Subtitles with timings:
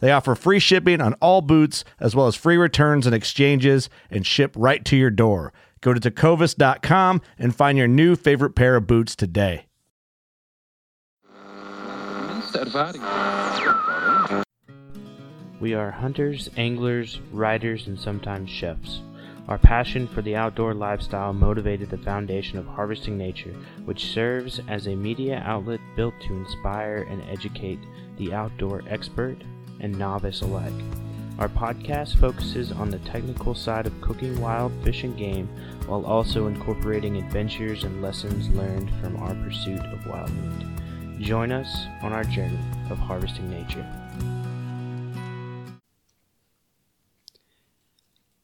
[0.00, 4.24] They offer free shipping on all boots, as well as free returns and exchanges, and
[4.26, 5.52] ship right to your door.
[5.80, 9.66] Go to tecovas.com and find your new favorite pair of boots today.
[15.60, 19.00] We are hunters, anglers, riders, and sometimes chefs.
[19.48, 23.54] Our passion for the outdoor lifestyle motivated the foundation of Harvesting Nature,
[23.84, 27.80] which serves as a media outlet built to inspire and educate
[28.18, 29.38] the outdoor expert
[29.80, 30.72] and novice alike.
[31.38, 35.48] Our podcast focuses on the technical side of cooking wild fish and game
[35.86, 40.66] while also incorporating adventures and lessons learned from our pursuit of wild meat.
[41.20, 42.58] Join us on our journey
[42.90, 43.86] of harvesting nature.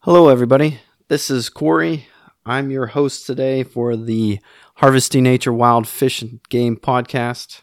[0.00, 0.80] Hello, everybody.
[1.08, 2.06] This is Kory.
[2.46, 4.38] I'm your host today for the
[4.76, 7.62] Harvesting Nature Wild Fish and Game podcast.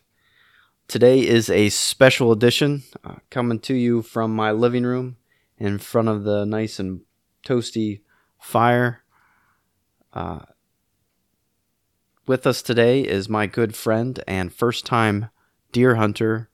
[0.87, 5.17] Today is a special edition uh, coming to you from my living room
[5.57, 7.01] in front of the nice and
[7.45, 8.01] toasty
[8.39, 9.03] fire.
[10.13, 10.39] Uh,
[12.27, 15.29] with us today is my good friend and first time
[15.71, 16.49] deer hunter,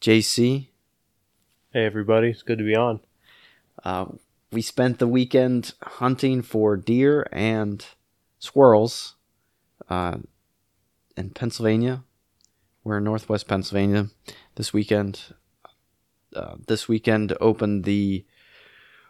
[0.00, 0.68] JC.
[1.72, 2.30] Hey, everybody.
[2.30, 3.00] It's good to be on.
[3.82, 4.06] Uh,
[4.52, 7.84] we spent the weekend hunting for deer and
[8.38, 9.16] squirrels
[9.88, 10.18] uh,
[11.16, 12.04] in Pennsylvania
[12.86, 14.06] we're in Northwest Pennsylvania
[14.54, 15.34] this weekend.
[16.34, 18.24] Uh, this weekend opened the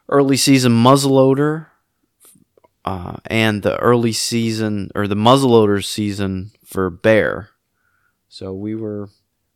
[0.09, 1.66] early season muzzleloader
[2.87, 7.50] uh, and the early season or the muzzleloader season for bear.
[8.31, 9.10] So we were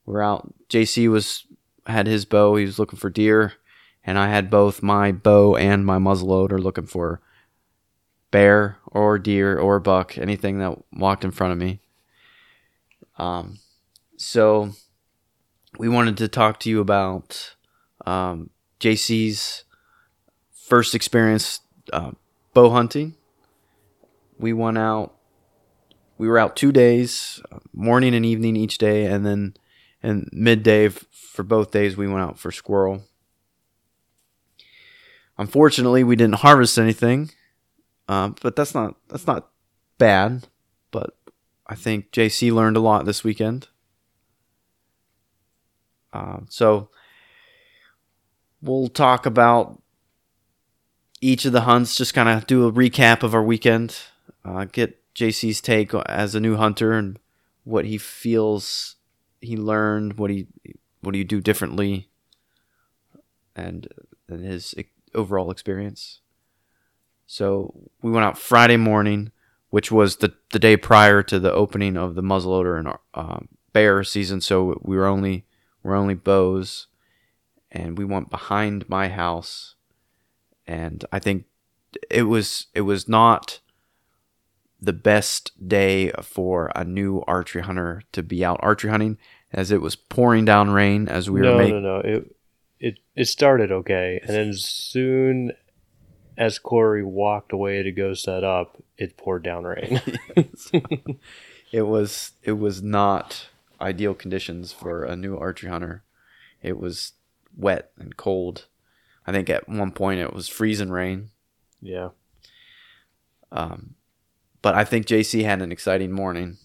[0.04, 0.52] we're out.
[0.68, 1.46] JC was
[1.86, 2.56] had his bow.
[2.56, 3.54] He was looking for deer,
[4.04, 7.22] and I had both my bow and my muzzleloader looking for
[8.30, 11.80] bear or deer or buck, anything that walked in front of me.
[13.16, 13.58] Um,
[14.20, 14.72] so
[15.78, 17.54] we wanted to talk to you about
[18.04, 19.64] um, JC's
[20.52, 21.60] first experience
[21.90, 22.10] uh,
[22.52, 23.14] bow hunting.
[24.38, 25.14] We went out.
[26.18, 27.40] We were out two days,
[27.72, 29.54] morning and evening each day, and then
[30.02, 33.04] and midday for both days we went out for squirrel.
[35.38, 37.30] Unfortunately, we didn't harvest anything,
[38.06, 39.48] uh, but that's not that's not
[39.96, 40.46] bad.
[40.90, 41.16] But
[41.66, 43.68] I think JC learned a lot this weekend.
[46.12, 46.88] Uh, so
[48.62, 49.80] we'll talk about
[51.20, 53.96] each of the hunts, just kind of do a recap of our weekend,
[54.44, 57.18] uh, get JC's take as a new hunter and
[57.64, 58.96] what he feels
[59.40, 60.46] he learned, what he
[61.00, 62.08] what do you do differently,
[63.56, 63.88] and,
[64.28, 64.74] and his
[65.14, 66.20] overall experience.
[67.26, 69.32] So we went out Friday morning,
[69.70, 73.40] which was the the day prior to the opening of the muzzleloader and uh,
[73.72, 74.40] bear season.
[74.40, 75.46] So we were only
[75.82, 76.86] we're only bows,
[77.70, 79.74] and we went behind my house,
[80.66, 81.44] and I think
[82.10, 83.60] it was it was not
[84.80, 89.18] the best day for a new archery hunter to be out archery hunting,
[89.52, 91.82] as it was pouring down rain as we no, were making.
[91.82, 92.16] No, no, no.
[92.16, 92.36] It
[92.78, 95.52] it it started okay, and then soon
[96.36, 100.00] as Kory walked away to go set up, it poured down rain.
[101.72, 103.48] it was it was not
[103.80, 106.04] ideal conditions for a new archery hunter.
[106.62, 107.12] It was
[107.56, 108.66] wet and cold.
[109.26, 111.30] I think at one point it was freezing rain.
[111.80, 112.10] Yeah.
[113.52, 113.94] Um,
[114.62, 116.58] but I think JC had an exciting morning.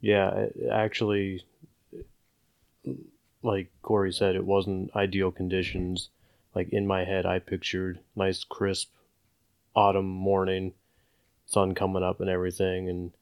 [0.00, 1.44] Yeah, actually,
[3.42, 6.10] like Kory said, it wasn't ideal conditions.
[6.54, 8.90] Like in my head, I pictured nice, crisp
[9.74, 10.72] autumn morning,
[11.46, 13.12] sun coming up and everything, and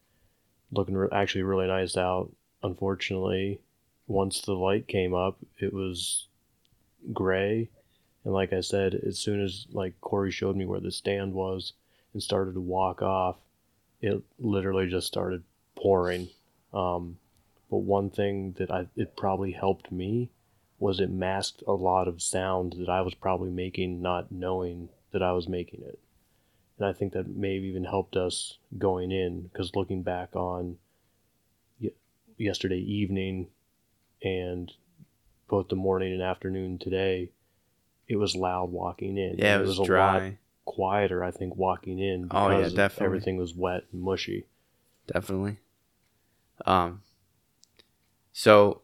[0.70, 2.30] looking re- actually really nice out.
[2.64, 3.60] Unfortunately,
[4.06, 6.28] once the light came up, it was
[7.12, 7.68] gray.
[8.24, 11.74] And like I said, as soon as like Kory showed me where the stand was
[12.14, 13.36] and started to walk off,
[14.00, 15.42] it literally just started
[15.76, 16.28] pouring.
[16.72, 17.18] Um,
[17.70, 20.30] but one thing that I it probably helped me
[20.78, 25.22] was it masked a lot of sound that I was probably making, not knowing that
[25.22, 25.98] I was making it.
[26.78, 30.78] And I think that maybe even helped us going in because looking back on
[32.36, 33.48] yesterday evening
[34.22, 34.72] and
[35.48, 37.30] both the morning and afternoon today,
[38.08, 39.36] it was loud walking in.
[39.38, 40.38] Yeah, it And was, a lot dry.
[40.64, 43.06] quieter, I think, walking in Oh, yeah, because definitely.
[43.06, 44.46] everything was wet and mushy.
[45.06, 45.58] Definitely.
[46.64, 47.02] Um,
[48.32, 48.82] so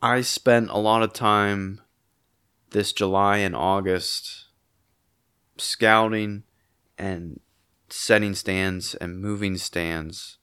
[0.00, 1.80] I spent a lot of time
[2.70, 4.46] this July and August
[5.56, 6.44] scouting
[6.96, 7.40] and
[7.88, 10.38] setting stands and moving stands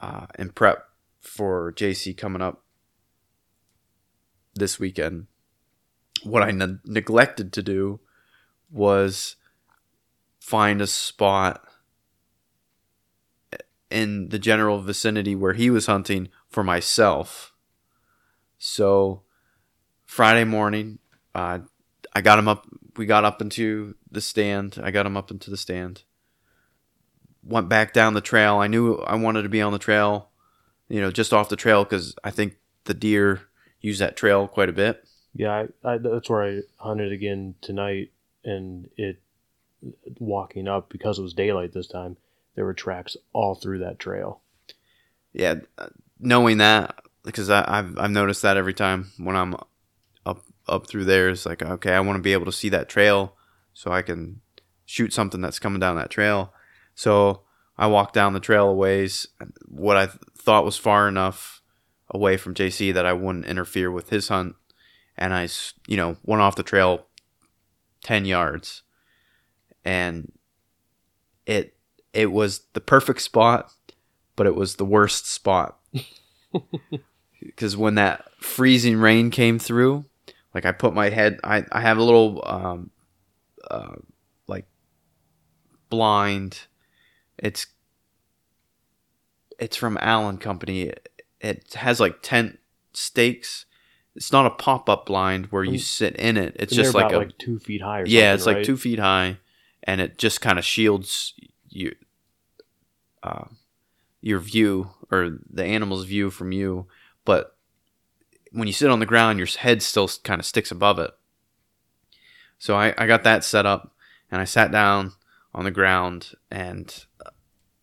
[0.00, 0.88] uh, in prep
[1.22, 2.64] for JC coming up
[4.54, 5.26] this weekend.
[6.24, 8.00] What I ne- neglected to do
[8.70, 9.36] was
[10.40, 11.64] find a spot
[13.90, 17.52] in the general vicinity where he was hunting for myself.
[18.58, 19.22] So
[20.04, 20.98] Friday morning,
[21.34, 21.60] uh,
[22.14, 22.66] I got him up.
[22.96, 24.78] We got up into the stand.
[24.82, 26.02] I got him up into the stand.
[27.42, 28.56] Went back down the trail.
[28.56, 30.30] I knew I wanted to be on the trail,
[30.92, 33.40] you know, just off the trail because I think the deer
[33.80, 35.02] use that trail quite a bit.
[35.34, 38.10] Yeah, I, I, that's where I hunted again tonight,
[38.44, 39.18] and it
[40.18, 42.18] walking up because it was daylight this time.
[42.56, 44.42] There were tracks all through that trail.
[45.32, 45.86] yeah, uh,
[46.20, 49.56] knowing that because I've I've noticed that every time when I'm
[50.26, 52.90] up up through there, it's like okay, I want to be able to see that
[52.90, 53.34] trail
[53.72, 54.42] so I can
[54.84, 56.52] shoot something that's coming down that trail.
[56.94, 57.44] So
[57.76, 59.26] I walked down the trail a ways,
[59.66, 61.62] what I th- thought was far enough
[62.10, 64.54] away from JC that I wouldn't interfere with his hunt,
[65.16, 65.48] and I,
[65.86, 67.06] you know went off the trail
[68.02, 68.82] ten yards,
[69.84, 70.32] and
[71.46, 71.76] it
[72.12, 73.72] it was the perfect spot,
[74.36, 75.78] but it was the worst spot
[77.40, 80.04] because when that freezing rain came through,
[80.54, 82.90] like I put my head, I, I have a little um,
[83.70, 83.96] uh,
[84.46, 84.66] like
[85.88, 86.66] blind.
[87.42, 87.66] It's
[89.58, 90.92] it's from Allen Company.
[91.40, 92.58] It has like tent
[92.94, 93.66] stakes.
[94.14, 96.56] It's not a pop up blind where you sit in it.
[96.58, 98.00] It's just like about a like two feet high.
[98.00, 98.64] Or yeah, it's like right?
[98.64, 99.38] two feet high,
[99.82, 101.34] and it just kind of shields
[101.68, 101.94] you,
[103.22, 103.46] uh,
[104.20, 106.86] your view or the animal's view from you.
[107.24, 107.56] But
[108.52, 111.10] when you sit on the ground, your head still kind of sticks above it.
[112.58, 113.94] So I, I got that set up,
[114.30, 115.12] and I sat down
[115.54, 117.04] on the ground, and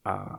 [0.05, 0.37] uh,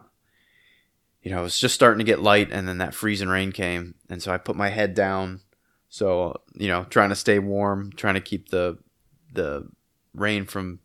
[1.23, 3.95] you know it was just starting to get light, and then that freezing rain came,
[4.09, 5.41] and so I put my head down.
[5.89, 8.79] So you know, trying to stay warm, trying to keep the
[9.33, 9.69] the
[10.15, 10.81] rain from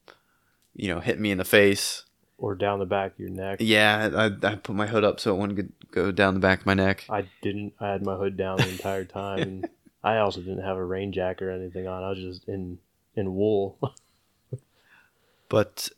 [0.76, 2.04] you know hitting me in the face.
[2.38, 3.58] or down the back of your neck.
[3.60, 6.66] Yeah, I, I put my hood up so it wouldn't go down the back of
[6.66, 7.06] my neck.
[7.10, 7.74] I didn't.
[7.80, 9.40] I had my hood down the entire time.
[9.40, 9.70] and
[10.04, 12.04] I also didn't have a rain jacket or anything on.
[12.04, 12.78] I was just in
[13.16, 13.80] in wool.
[15.48, 15.90] But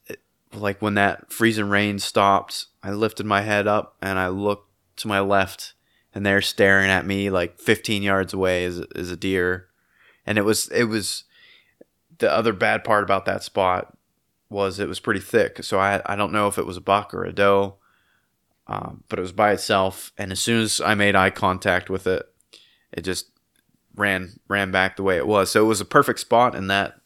[0.57, 5.07] like when that freezing rain stopped, I lifted my head up and I looked to
[5.07, 5.73] my left,
[6.13, 9.67] and they're staring at me like 15 yards away is is a deer,
[10.25, 11.23] and it was it was
[12.19, 13.95] the other bad part about that spot
[14.49, 17.13] was it was pretty thick, so I I don't know if it was a buck
[17.13, 17.75] or a doe,
[18.67, 22.07] um, but it was by itself, and as soon as I made eye contact with
[22.07, 22.25] it,
[22.91, 23.31] it just
[23.95, 25.51] ran ran back the way it was.
[25.51, 26.99] So it was a perfect spot, and that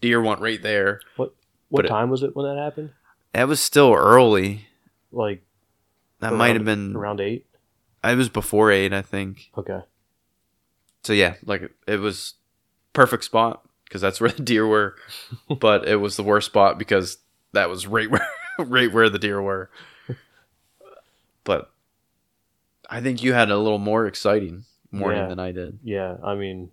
[0.00, 1.00] deer went right there.
[1.16, 1.34] What
[1.70, 2.90] But it- time was it when that happened?
[3.34, 4.66] It was still early.
[5.12, 5.42] Like
[6.20, 6.96] That might have been.
[6.96, 7.46] around eight.
[8.02, 9.50] It was before eight, I think.
[9.56, 9.80] Okay.
[11.04, 12.34] So yeah, like it was
[12.92, 14.96] perfect spot because that's where the deer were,
[15.60, 17.18] but it was the worst spot because
[17.52, 18.26] that was right where
[18.58, 19.70] right where the deer were.
[21.44, 21.70] But
[22.88, 25.28] I think you had a little more exciting morning Yeah.
[25.28, 25.78] than I did.
[25.82, 26.70] Yeah, I mean,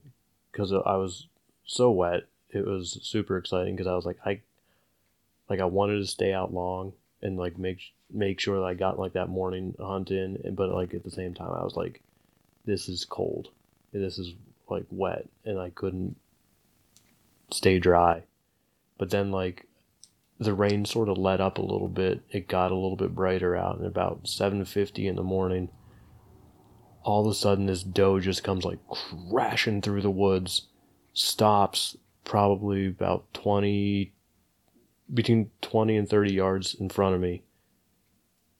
[0.51, 1.27] because I was
[1.65, 4.41] so wet, it was super exciting because I was like, I,
[5.49, 7.79] like I wanted to stay out long and like make
[8.11, 11.33] make sure that I got like that morning hunt in, but like at the same
[11.33, 12.01] time, I was like,
[12.65, 13.49] this is cold,
[13.93, 14.33] and this is
[14.69, 16.15] like wet, and I couldn't
[17.51, 18.23] stay dry.
[18.97, 19.65] But then like
[20.39, 22.21] the rain sort of let up a little bit.
[22.29, 25.69] It got a little bit brighter out, and about 7:50 in the morning,
[27.03, 28.79] all of a sudden this doe just comes like
[29.31, 30.67] crashing through the woods,
[31.13, 34.11] stops probably about 20
[35.13, 37.43] between 20 and 30 yards in front of me.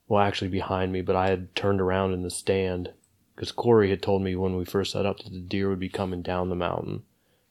[0.08, 2.94] Well, actually behind me, but I had turned around in the stand
[3.36, 5.90] because Kory had told me when we first set up that the deer would be
[5.90, 7.04] coming down the mountain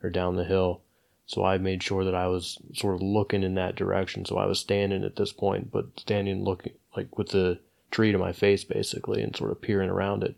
[0.02, 0.80] or down the hill.
[1.26, 4.24] So I made sure that I was sort of looking in that direction.
[4.24, 7.58] So I was standing at this point, but standing looking like with the
[7.90, 10.36] tree to my face basically and sort of peering around it.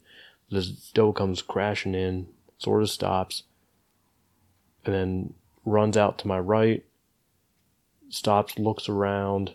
[0.50, 3.44] This doe comes crashing in, sort of stops,
[4.84, 5.34] and then
[5.64, 6.84] runs out to my right,
[8.10, 9.54] stops, looks around.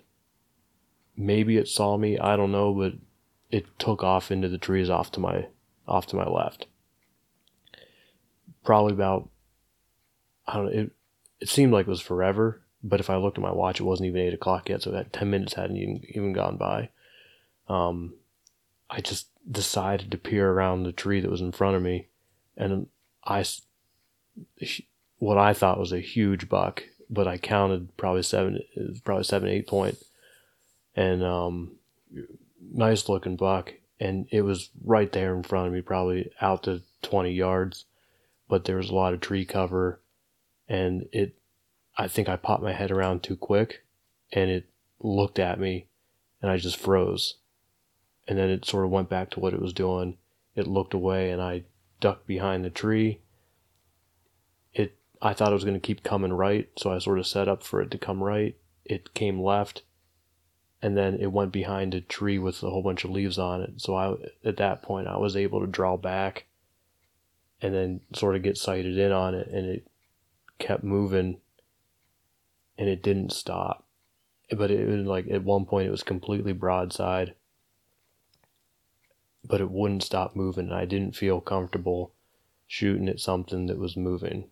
[1.15, 2.93] Maybe it saw me, I don't know, but
[3.51, 5.47] it took off into the trees off to my
[5.87, 6.65] off to my left.
[8.63, 9.29] Probably about
[10.47, 10.91] I don't know, it
[11.39, 14.07] it seemed like it was forever, but if I looked at my watch it wasn't
[14.07, 16.89] even eight o'clock yet, so that ten minutes hadn't even, even gone by.
[17.67, 18.15] Um
[18.89, 22.07] I just decided to peer around the tree that was in front of me
[22.57, 22.87] and
[23.23, 23.43] I
[25.19, 26.83] what I thought was a huge buck,
[27.13, 28.59] but I counted probably seven,
[29.03, 29.97] probably seven, eight point,
[30.95, 31.73] and um,
[32.73, 36.81] nice looking buck, and it was right there in front of me, probably out to
[37.01, 37.85] twenty yards,
[38.49, 39.99] but there was a lot of tree cover,
[40.67, 41.35] and it,
[41.97, 43.83] I think I popped my head around too quick,
[44.31, 44.65] and it
[44.99, 45.85] looked at me,
[46.41, 47.35] and I just froze,
[48.27, 50.17] and then it sort of went back to what it was doing.
[50.55, 51.63] It looked away, and I
[51.99, 53.19] ducked behind the tree
[55.25, 57.63] I thought it was going to keep coming right, so I sort of set up
[57.63, 58.57] for it to come right.
[58.83, 59.83] It came left,
[60.81, 63.79] and then it went behind a tree with a whole bunch of leaves on it.
[63.79, 66.47] So I, at that point, I was able to draw back,
[67.61, 69.87] and then sort of get sighted in on it, and it
[70.59, 71.37] kept moving,
[72.77, 73.87] and it didn't stop.
[74.51, 77.33] But it was like at one point it was completely broadside,
[79.47, 82.11] but it wouldn't stop moving, and I didn't feel comfortable
[82.67, 84.49] shooting at something that was moving.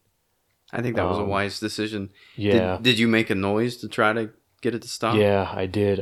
[0.74, 2.10] I think that was a um, wise decision.
[2.36, 2.78] Yeah.
[2.78, 4.30] Did, did, you make a noise to try to
[4.62, 5.18] get it to stop?
[5.18, 6.02] Yeah, I did.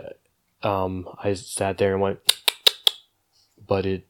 [0.61, 2.19] Um, I sat there and went,
[3.65, 4.07] but it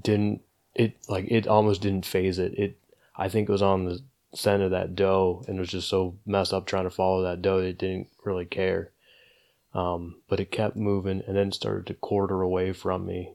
[0.00, 0.42] didn't.
[0.74, 2.54] It like it almost didn't faze it.
[2.54, 2.78] It.
[3.16, 4.00] I think it was on the
[4.32, 7.42] scent of that doe and it was just so messed up trying to follow that
[7.42, 7.58] doe.
[7.58, 8.92] It didn't really care.
[9.74, 13.34] Um, but it kept moving and then started to quarter away from me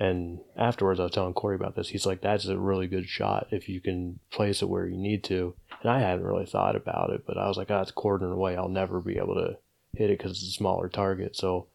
[0.00, 1.90] and afterwards, I was telling Kory about this.
[1.90, 5.22] He's like, "That's a really good shot if you can place it where you need
[5.24, 8.32] to." And I hadn't really thought about it, but I was like, "Oh, it's quartering
[8.32, 8.56] away.
[8.56, 9.58] I'll never be able to
[9.92, 11.66] hit it because it's a smaller target." So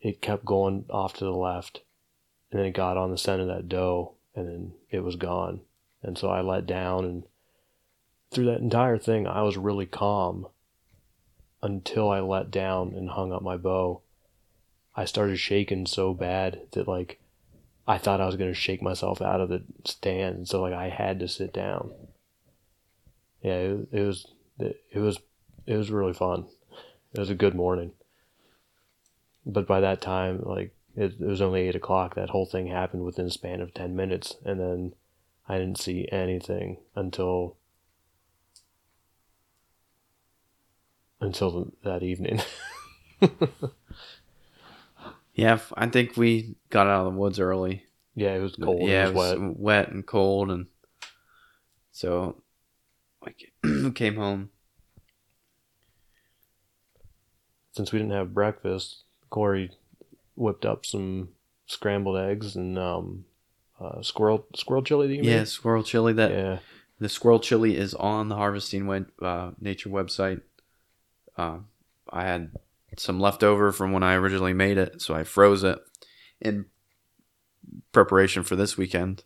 [0.00, 1.82] it kept going off to the left,
[2.50, 5.62] and then it got on the center of that doe, and then it was gone.
[6.04, 7.24] And so I let down, and
[8.30, 10.46] through that entire thing, I was really calm
[11.62, 14.02] until I let down and hung up my bow.
[14.94, 17.19] I started shaking so bad that like
[17.90, 20.88] I thought I was going to shake myself out of the stand, so like I
[20.88, 21.90] had to sit down.
[23.42, 24.28] Yeah, it, it was
[24.60, 25.18] it, was
[25.66, 26.46] it was really fun.
[27.12, 27.90] It was a good morning.
[29.44, 32.14] But by that time, like it, it was only eight o'clock.
[32.14, 34.92] That whole thing happened within a span of ten minutes, and then
[35.48, 37.56] I didn't see anything until
[41.20, 42.40] until that evening.
[45.34, 47.84] Yeah, I think we got out of the woods early.
[48.14, 48.88] Yeah, it was cold.
[48.88, 49.58] Yeah, it was, it was wet.
[49.58, 50.66] wet and cold, and
[51.92, 52.42] so
[53.24, 54.50] I came home.
[57.72, 59.70] Since we didn't have breakfast, Kory
[60.34, 61.30] whipped up some
[61.66, 63.24] scrambled eggs and um,
[63.80, 65.06] uh, squirrel squirrel chili.
[65.06, 65.48] That you yeah, made?
[65.48, 66.12] squirrel chili.
[66.12, 66.58] That yeah.
[66.98, 70.42] The squirrel chili is on the Harvesting web, uh, Nature website.
[71.36, 71.60] Uh,
[72.10, 72.50] I had
[72.96, 75.78] some leftover from when I originally made it, so I froze it
[76.40, 76.66] in
[77.92, 79.24] preparation for this weekend.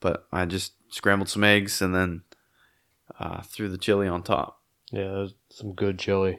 [0.00, 2.22] But I just scrambled some eggs and then
[3.18, 4.60] uh, threw the chili on top.
[4.90, 6.38] Yeah, some good chili.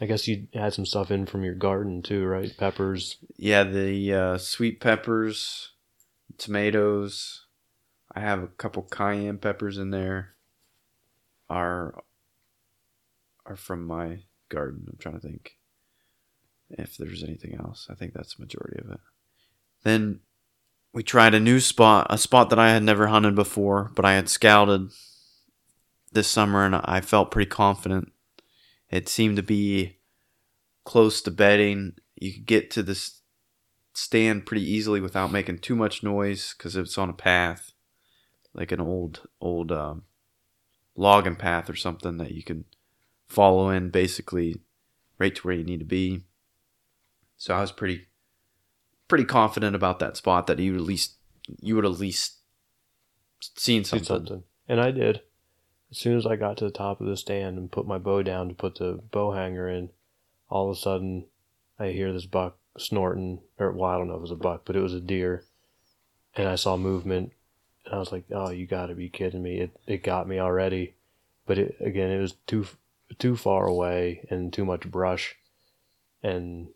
[0.00, 2.52] I guess you had some stuff in from your garden too, right?
[2.56, 3.16] Peppers.
[3.36, 5.72] Yeah, the uh, sweet peppers,
[6.38, 7.46] tomatoes.
[8.14, 10.34] I have a couple cayenne peppers in there.
[11.50, 12.02] Are
[13.46, 14.20] are from my
[14.54, 14.86] garden.
[14.88, 15.56] I'm trying to think
[16.70, 17.88] if there's anything else.
[17.90, 19.00] I think that's the majority of it.
[19.82, 20.20] Then
[20.92, 24.14] we tried a new spot, a spot that I had never hunted before, but I
[24.14, 24.90] had scouted
[26.12, 28.12] this summer and I felt pretty confident.
[28.90, 29.98] It seemed to be
[30.84, 31.94] close to bedding.
[32.14, 33.20] You could get to this
[33.92, 37.72] stand pretty easily without making too much noise because it's on a path,
[38.52, 40.04] like an old old um,
[40.96, 42.64] logging path or something that you can
[43.34, 44.60] follow in basically
[45.18, 46.22] right to where you need to be.
[47.36, 48.06] So I was pretty
[49.08, 51.14] pretty confident about that spot that you at least
[51.60, 52.36] you would at least
[53.40, 54.06] seen something.
[54.06, 54.42] something.
[54.68, 55.20] And I did.
[55.90, 58.22] As soon as I got to the top of the stand and put my bow
[58.22, 59.90] down to put the bow hanger in,
[60.48, 61.26] all of a sudden
[61.78, 64.62] I hear this buck snorting, or well, I don't know if it was a buck,
[64.64, 65.44] but it was a deer.
[66.36, 67.32] And I saw movement,
[67.84, 70.38] and I was like, "Oh, you got to be kidding me!" It it got me
[70.38, 70.94] already,
[71.46, 72.66] but it again, it was too
[73.18, 75.36] too far away and too much brush,
[76.22, 76.68] and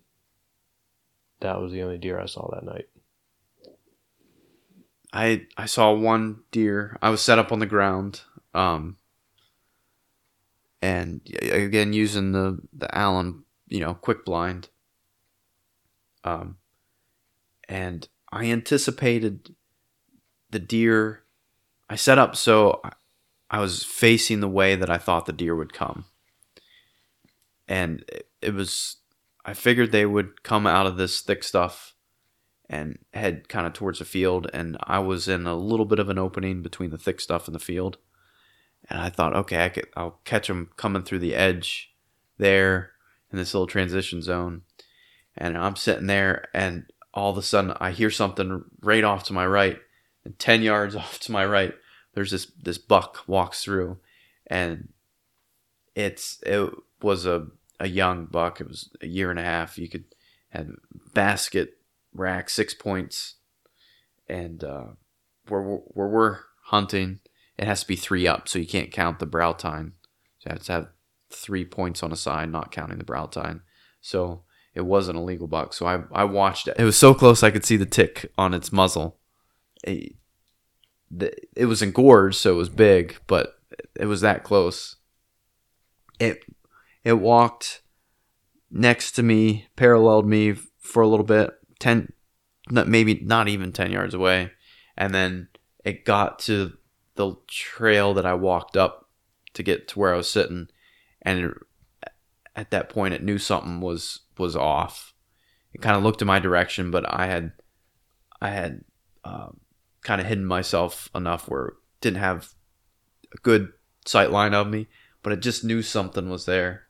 [1.41, 2.89] that was the only deer I saw that night.
[5.13, 6.99] I I saw one deer.
[7.01, 8.23] I was set up on the ground,
[8.55, 8.97] um,
[10.83, 14.69] and again using the the Allen, you know, quick blind.
[16.25, 16.59] Um,
[17.69, 19.55] and I anticipated
[20.51, 21.23] the deer.
[21.89, 22.93] I set up so I-
[23.51, 26.05] I was facing the way that I thought the deer would come,
[27.69, 28.97] and it, it was.
[29.45, 31.95] I figured they would come out of this thick stuff
[32.69, 34.49] and head kind of towards the field.
[34.53, 37.55] And I was in a little bit of an opening between the thick stuff and
[37.55, 37.97] the field.
[38.91, 41.95] And I thought, okay, I could, I'll catch them coming through the edge
[42.37, 42.93] there
[43.33, 44.63] in this little transition zone.
[45.37, 49.33] And I'm sitting there, and all of a sudden, I hear something right off to
[49.33, 49.79] my right,
[50.25, 51.75] and ten yards off to my right,
[52.15, 53.99] there's this this buck walks through,
[54.49, 54.89] and
[55.95, 56.71] it's it
[57.01, 57.47] was a
[57.81, 58.61] a young buck.
[58.61, 59.79] It was a year and a half.
[59.79, 60.05] You could
[60.51, 60.71] had
[61.15, 61.75] basket
[62.15, 63.37] rack six points,
[64.29, 64.87] and uh,
[65.49, 67.21] where where we're hunting,
[67.57, 69.93] it has to be three up, so you can't count the brow tine.
[70.39, 70.89] So you have to have
[71.31, 73.63] three points on a side, not counting the brow tine.
[74.01, 74.43] So
[74.75, 75.75] it wasn't a legal buck.
[75.75, 76.77] So I I watched it.
[76.79, 79.19] It was so close I could see the tick on its muzzle.
[79.85, 80.15] It,
[81.57, 83.61] it was engorged, so it was big, but
[83.95, 84.97] it was that close.
[86.19, 86.43] It
[87.05, 87.83] it walked
[88.71, 91.51] next to me, paralleled me for a little bit,
[91.81, 92.13] 10,
[92.71, 94.51] maybe not even 10 yards away.
[94.97, 95.49] And then
[95.85, 96.73] it got to
[97.15, 99.09] the trail that I walked up
[99.55, 100.69] to get to where I was sitting.
[101.23, 101.55] And it,
[102.57, 105.15] at that point, it knew something was, was off.
[105.73, 107.53] It kind of looked in my direction, but I had,
[108.41, 108.85] I had
[109.25, 109.61] um,
[110.03, 112.55] kind of hidden myself enough where didn't have
[113.33, 113.69] a good
[114.07, 114.89] sight line of me,
[115.23, 116.88] but it just knew something was there.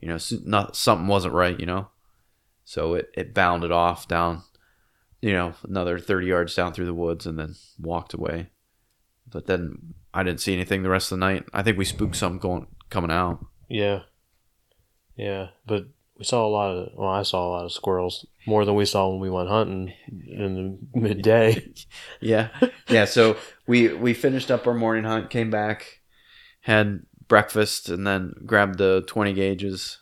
[0.00, 1.58] You know, not something wasn't right.
[1.58, 1.88] You know,
[2.64, 4.42] so it it bounded off down,
[5.20, 8.50] you know, another thirty yards down through the woods and then walked away.
[9.30, 11.44] But then I didn't see anything the rest of the night.
[11.52, 13.44] I think we spooked something going coming out.
[13.68, 14.02] Yeah.
[15.16, 18.64] Yeah, but we saw a lot of well, I saw a lot of squirrels more
[18.64, 21.72] than we saw when we went hunting in the midday.
[22.20, 22.48] Yeah,
[22.88, 23.04] yeah.
[23.04, 26.00] So we we finished up our morning hunt, came back,
[26.60, 29.98] had breakfast, and then grabbed the twenty gauges.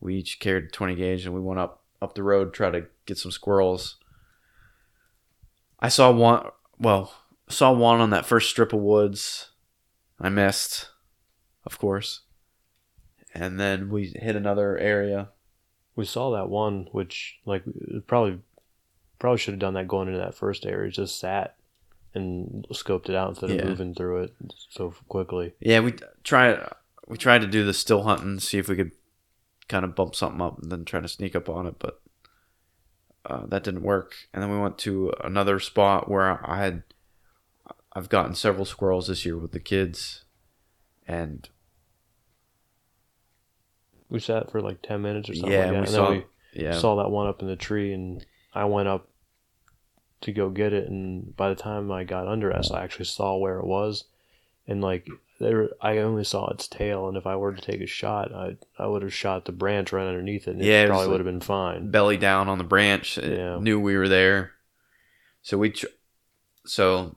[0.00, 3.18] We each carried twenty gauge, and we went up up the road try to get
[3.18, 3.96] some squirrels.
[5.80, 6.48] I saw one.
[6.78, 7.14] Well,
[7.48, 9.50] saw one on that first strip of woods.
[10.20, 10.90] I missed,
[11.64, 12.22] of course.
[13.34, 15.30] And then we hit another area.
[15.96, 17.62] we saw that one which like
[18.06, 18.40] probably
[19.18, 21.56] probably should have done that going into that first area, just sat
[22.14, 23.64] and scoped it out instead of Yeah.
[23.64, 24.34] moving through it
[24.70, 25.54] so quickly.
[25.60, 26.60] Yeah, we tried.
[27.06, 28.92] We tried to do the still hunting, see if we could
[29.68, 32.00] kind of bump something up, and then try to sneak up on it, but
[33.26, 34.14] uh, that didn't work.
[34.32, 36.82] And then we went to another spot where I had.
[37.96, 40.24] I've gotten several squirrels this year with the kids,
[41.06, 41.48] and
[44.08, 45.72] We sat for like ten minutes or something yeah, like that.
[45.72, 46.10] we and saw.
[46.10, 46.24] then
[46.54, 49.08] we yeah, saw that one up in the tree and I went up
[50.22, 53.36] to go get it and by the time I got under us I actually saw
[53.36, 54.04] where it was
[54.66, 55.06] and like
[55.40, 58.56] there I only saw its tail and if I were to take a shot I
[58.78, 61.26] I would have shot the branch right underneath it and Yeah, it probably would have
[61.26, 61.90] been fine.
[61.90, 63.18] belly down on the branch.
[63.18, 63.58] It Yeah.
[63.60, 64.52] knew we were there,
[65.42, 65.70] so we.
[65.70, 65.86] Tr-
[66.64, 67.16] so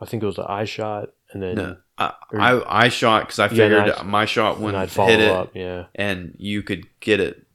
[0.00, 3.22] I think it was the eye shot and then no, I, or- I I shot
[3.24, 5.30] because I Yeah, figured I'd- my shot wouldn't I'd hit it.
[5.30, 5.84] up, yeah.
[5.94, 7.46] and you could get it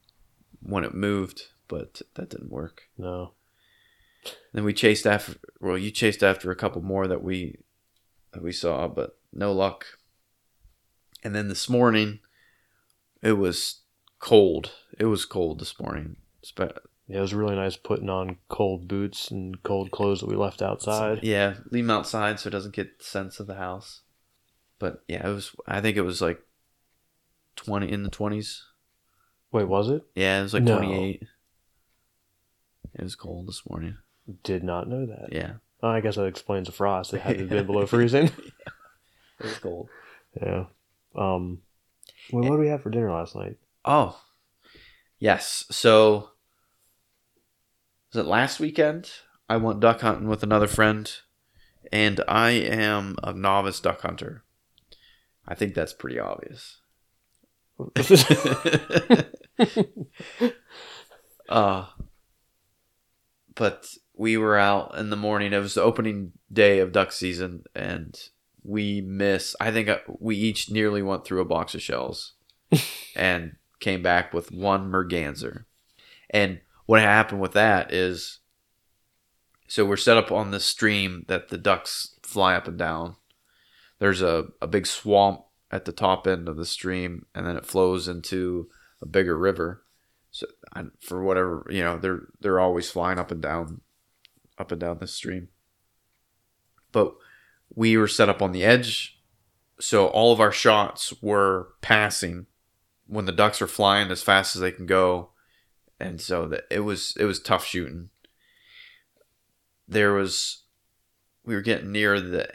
[0.61, 2.83] when it moved, but that didn't work.
[2.97, 3.33] No.
[4.53, 5.35] Then we chased after.
[5.59, 7.59] Well, you chased after a couple more that we
[8.33, 9.85] that we saw, but no luck.
[11.23, 12.19] And then this morning,
[13.21, 13.81] it was
[14.19, 14.71] cold.
[14.99, 16.17] It was cold this morning.
[17.07, 20.61] Yeah, it was really nice putting on cold boots and cold clothes that we left
[20.61, 21.19] outside.
[21.23, 24.01] Yeah, leave them outside so it doesn't get the sense of the house.
[24.79, 25.55] But yeah, it was.
[25.67, 26.39] I think it was like
[27.55, 28.63] twenty in the twenties.
[29.51, 30.03] Wait, was it?
[30.15, 30.77] Yeah, it was like No.
[30.77, 31.23] twenty eight.
[32.93, 33.97] It was cold this morning.
[34.43, 35.31] Did not know that.
[35.31, 37.13] Yeah, Oh, I guess that explains the frost.
[37.13, 38.25] It had to have been below freezing.
[39.39, 39.89] it was cold.
[40.41, 40.65] Yeah.
[41.15, 41.61] Um,
[42.31, 43.57] Well, what did we have for dinner last night?
[43.85, 44.19] Oh,
[45.19, 45.65] yes.
[45.71, 46.31] So,
[48.11, 49.11] was it last weekend?
[49.47, 51.09] I went duck hunting with another friend,
[51.91, 54.43] and I am a novice duck hunter.
[55.47, 56.81] I think that's pretty obvious.
[61.49, 61.85] uh,
[63.55, 63.87] but
[64.17, 65.53] we were out in the morning.
[65.53, 68.19] It was the opening day of duck season, and
[68.63, 69.55] we miss.
[69.59, 72.33] I think uh, we each nearly went through a box of shells,
[73.15, 75.65] and came back with one merganser.
[76.29, 78.39] And what happened with that is,
[79.67, 83.15] so we're set up on this stream that the ducks fly up and down.
[83.99, 87.65] There's a, a big swamp at the top end of the stream, and then it
[87.65, 88.69] flows into
[89.01, 89.83] a bigger river.
[90.31, 93.81] So I, for whatever you know, they're they're always flying up and down,
[94.57, 95.49] up and down the stream.
[96.91, 97.13] But
[97.73, 99.19] we were set up on the edge,
[99.79, 102.47] so all of our shots were passing
[103.05, 105.29] when the ducks are flying as fast as they can go,
[105.99, 108.09] and so that it was it was tough shooting.
[109.87, 110.63] There was,
[111.45, 112.49] we were getting near the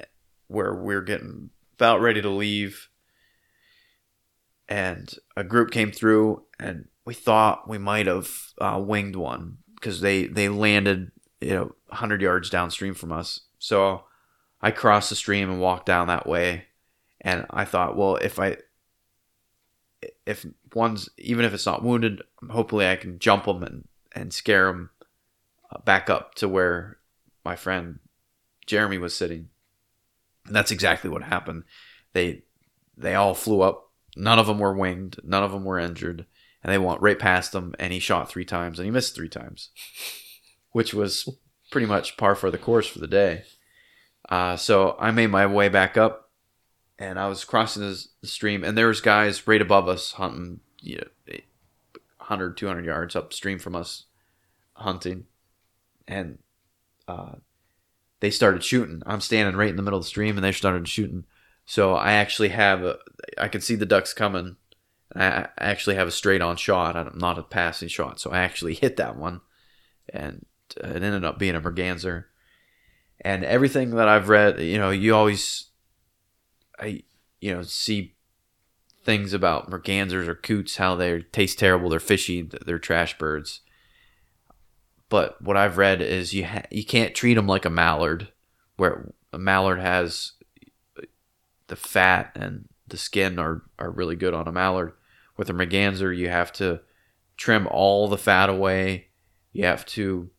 [0.48, 2.88] where we were getting about ready to leave,
[4.68, 10.00] and a group came through, and we thought we might have uh, winged one because
[10.00, 11.10] they they landed
[11.42, 13.40] you know 100 yards downstream from us.
[13.58, 14.04] So
[14.60, 16.66] I crossed the stream and walked down that way,
[17.20, 18.58] and I thought, well, if I
[20.26, 24.66] if one's even if it's not wounded, hopefully I can jump them and and scare
[24.66, 24.90] them
[25.84, 26.98] back up to where
[27.44, 27.98] my friend
[28.66, 29.48] Jeremy was sitting.
[30.46, 31.64] And that's exactly what happened.
[32.12, 32.42] They
[32.96, 33.90] they all flew up.
[34.16, 35.18] None of them were winged.
[35.24, 36.26] None of them were injured.
[36.62, 37.74] And they went right past him.
[37.78, 39.70] And he shot three times and he missed three times,
[40.72, 41.28] which was
[41.70, 43.44] pretty much par for the course for the day.
[44.28, 46.30] Uh, so I made my way back up,
[46.98, 50.96] and I was crossing the, stream, and there was guys right above us hunting, you
[50.96, 51.34] know,
[52.18, 54.04] 100, 200 yards upstream from us,
[54.74, 55.24] hunting,
[56.06, 56.38] and
[57.08, 57.32] uh,
[58.20, 59.02] they started shooting.
[59.04, 61.24] I'm standing right in the middle of the stream, and they started shooting.
[61.66, 62.98] So I actually have a,
[63.38, 64.56] I can see the ducks coming.
[65.14, 66.96] I actually have a straight on shot.
[66.96, 69.40] I'm not a passing shot, so I actually hit that one,
[70.08, 72.26] and it ended up being a merganser
[73.22, 75.70] and everything that I've read, you know, you always,
[76.78, 77.04] I,
[77.40, 78.16] you know, see
[79.04, 83.60] things about mergansers or coots, how they taste terrible, they're fishy, they're trash birds.
[85.08, 88.32] But what I've read is you ha- you can't treat them like a mallard,
[88.76, 90.32] where a mallard has
[91.68, 94.92] the fat and the skin are, are really good on a mallard.
[95.36, 96.80] With a merganser, you have to
[97.36, 99.08] trim all the fat away.
[99.52, 100.30] You have to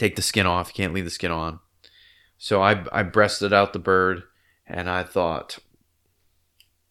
[0.00, 0.68] take the skin off.
[0.68, 1.60] You can't leave the skin on.
[2.38, 4.22] So I I breasted out the bird,
[4.66, 5.58] and I thought,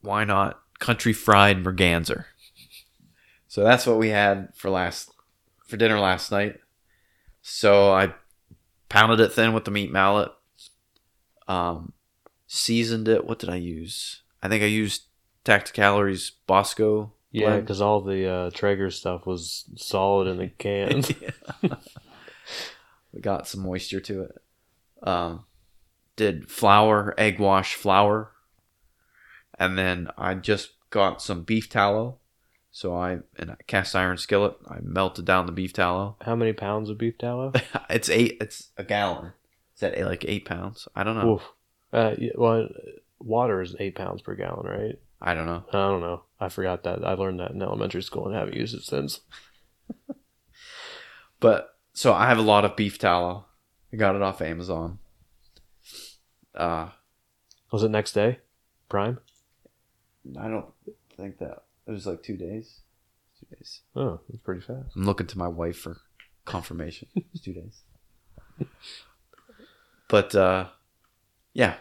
[0.01, 2.25] why not country fried merganser?
[3.47, 5.11] So that's what we had for last
[5.67, 6.57] for dinner last night.
[7.41, 8.13] So I
[8.89, 10.31] pounded it thin with the meat mallet.
[11.47, 11.93] Um,
[12.45, 13.25] seasoned it.
[13.25, 14.21] What did I use?
[14.43, 15.03] I think I used
[15.45, 17.13] Tacticalories Bosco.
[17.31, 21.03] Yeah, because all the uh, Traeger stuff was solid in the can.
[23.21, 24.41] Got some moisture to it.
[25.01, 25.45] Um,
[26.15, 28.31] did flour, egg wash flour,
[29.57, 32.17] and then I just got some beef tallow.
[32.71, 36.17] So I in a cast iron skillet, I melted down the beef tallow.
[36.21, 37.53] How many pounds of beef tallow?
[37.89, 38.37] it's eight.
[38.41, 39.33] It's a gallon.
[39.75, 40.87] Is that like eight pounds?
[40.95, 41.35] I don't know.
[41.35, 41.43] Oof.
[41.91, 42.67] Uh, well,
[43.19, 44.99] water is eight pounds per gallon, right?
[45.21, 45.63] I don't know.
[45.69, 46.23] I don't know.
[46.39, 47.03] I forgot that.
[47.03, 49.21] I learned that in elementary school and haven't used it since.
[51.39, 53.43] But so I have a lot of beef tallow.
[53.91, 54.99] I got it off Amazon.
[56.55, 56.91] Uh,
[57.73, 58.39] Was it next day?
[58.87, 59.19] Prime?
[60.39, 60.67] I don't
[61.17, 62.79] think that it was like two days.
[63.37, 63.81] Two days.
[63.97, 64.95] Oh, that's pretty fast.
[64.95, 65.97] I'm looking to my wife for
[66.45, 67.09] confirmation.
[67.33, 67.81] it's two days.
[70.07, 70.67] But uh,
[71.51, 71.73] yeah,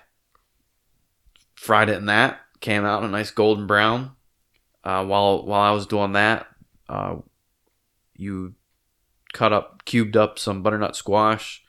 [1.54, 2.40] fried it in that.
[2.59, 4.16] Came out a nice golden brown.
[4.83, 6.48] Uh, while while I was doing that,
[6.88, 7.18] uh,
[8.16, 8.57] you
[9.32, 11.62] cut up, cubed up some butternut squash.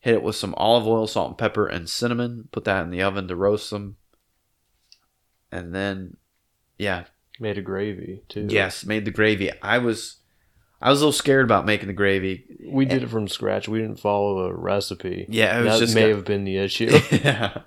[0.00, 2.48] Hit it with some olive oil, salt and pepper, and cinnamon.
[2.52, 3.96] Put that in the oven to roast them.
[5.52, 6.16] And then,
[6.78, 7.04] yeah,
[7.38, 8.46] Made a gravy too.
[8.50, 9.50] yes, made the gravy.
[9.62, 10.18] I was,
[10.80, 12.44] I was a little scared about making the gravy.
[12.68, 13.66] we did it from scratch.
[13.68, 15.26] We didn't follow a recipe.
[15.28, 16.90] Yeah, it was that just may have been the issue.
[17.10, 17.62] yeah.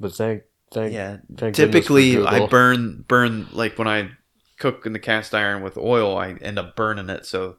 [0.00, 1.18] but thank, thank, Yeah.
[1.36, 4.10] thank Typically, I burn burn like when I
[4.58, 7.26] cook in the cast iron with oil, I end up burning it.
[7.26, 7.56] So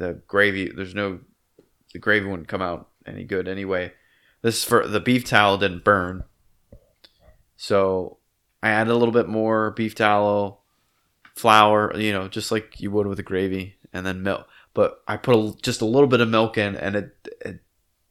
[0.00, 1.20] the gravy, there's no,
[1.92, 3.92] the gravy wouldn't come out any good anyway.
[4.42, 6.24] This is for the beef tallow didn't burn,
[7.56, 8.16] so
[8.62, 10.60] I added a little bit more beef tallow,
[11.36, 14.46] flour, you know, just like you would with the gravy, and then milk.
[14.72, 17.60] But I put a, just a little bit of milk in, and it, it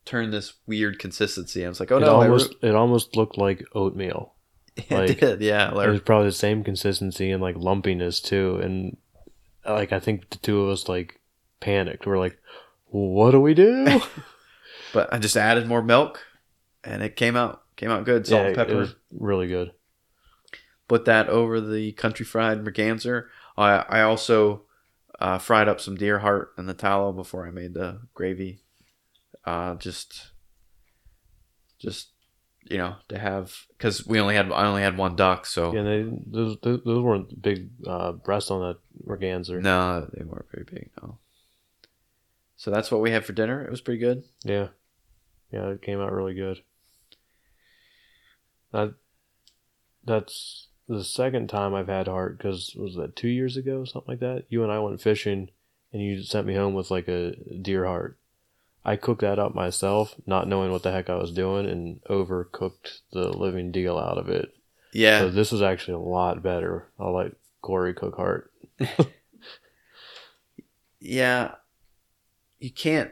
[0.05, 1.65] turned this weird consistency.
[1.65, 4.33] I was like, oh it no, almost it almost looked like oatmeal.
[4.77, 5.71] it like- did, yeah.
[5.71, 8.59] Like, It was probably the same consistency and like lumpiness too.
[8.61, 8.97] And
[9.65, 11.18] like I think the two of us like
[11.59, 12.05] panicked.
[12.05, 12.37] We're like,
[12.85, 14.01] what do we do?
[14.93, 16.25] but I just added more milk,
[16.83, 18.27] and it came out came out good.
[18.27, 18.71] Salt yeah, and pepper.
[18.71, 19.71] it was really good.
[20.87, 23.25] put that over the country fried merganser.
[23.57, 24.63] I I also
[25.19, 28.61] uh, fried up some deer heart in the tallow before I made the gravy.
[29.45, 30.31] Uh, just,
[31.79, 32.09] just
[32.69, 35.83] you know, to have because we only had I only had one duck, so Yeah,
[35.83, 39.61] they those those those weren't big uh, breasts on that merganser.
[39.61, 40.89] no, they weren't very big.
[41.01, 41.17] No.
[42.59, 43.63] So that's what we had for dinner.
[43.63, 44.25] It was pretty good.
[44.43, 44.67] Yeah,
[45.49, 46.61] yeah, it came out really good.
[48.73, 48.95] That
[50.03, 54.19] that's the second time I've had heart because was that two years ago, something like
[54.19, 54.43] that.
[54.49, 55.51] You and I went fishing,
[55.93, 58.19] and you sent me home with like a deer heart.
[58.83, 62.99] I cooked that up myself, not knowing what the heck I was doing, and overcooked
[63.13, 64.53] the living deal out of it.
[64.91, 66.89] Yeah, So this was actually a lot better.
[66.99, 68.51] I like Kory cook heart.
[70.99, 71.51] yeah.
[72.59, 73.11] You can't.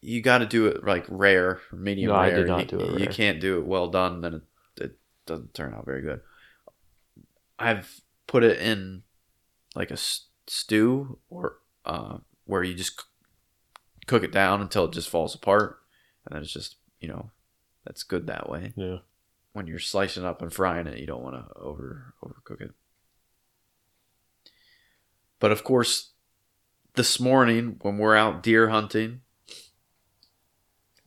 [0.00, 2.38] You got to do it like rare, medium No, I rare.
[2.38, 4.42] did not you, do it You can't do it well done, then it,
[4.82, 6.20] it doesn't turn out very good.
[7.58, 9.02] I've put it in
[9.76, 9.98] like a
[10.48, 13.00] stew or uh, where you just
[14.06, 15.78] cook it down until it just falls apart,
[16.24, 17.30] and then it's just you know
[17.84, 18.72] that's good that way.
[18.76, 18.98] Yeah.
[19.52, 22.72] When you're slicing up and frying it, you don't want to over overcook it.
[25.38, 26.11] But of course,
[26.94, 29.20] this morning when we're out deer hunting,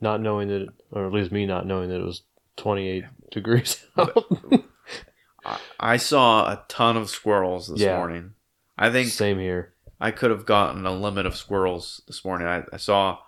[0.01, 2.23] Not knowing that, or at least me not knowing that it was
[2.57, 4.25] 28 degrees out.
[5.45, 7.97] I, I saw a ton of squirrels this Yeah.
[7.97, 8.33] morning.
[8.77, 9.73] I think Same here.
[9.99, 12.47] I could have gotten a limit of squirrels this morning.
[12.47, 13.19] I, I saw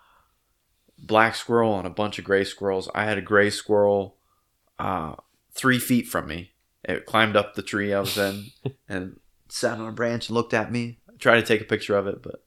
[0.97, 2.89] black squirrel and a bunch of gray squirrels.
[2.93, 4.17] I had a gray squirrel
[4.79, 5.15] uh,
[5.53, 6.51] three feet from me.
[6.83, 8.47] It climbed up the tree I was in
[8.89, 10.99] and sat on a branch and looked at me.
[11.09, 12.43] I tried to take a picture of it, but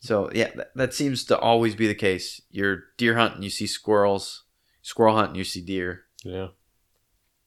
[0.00, 2.40] so yeah, that, that seems to always be the case.
[2.50, 4.44] You're deer hunting, you see squirrels.
[4.82, 6.04] Squirrel hunting, you see deer.
[6.24, 6.48] Yeah.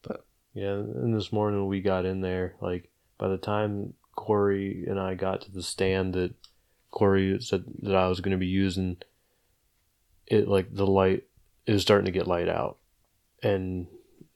[0.04, 5.00] But- yeah, and this morning we got in there, like by the time Kory and
[5.00, 6.34] I got to the stand that
[6.92, 8.98] Kory said that I was going to be using,
[10.28, 11.24] it like the light
[11.66, 12.78] it was starting to get light out,
[13.42, 13.88] and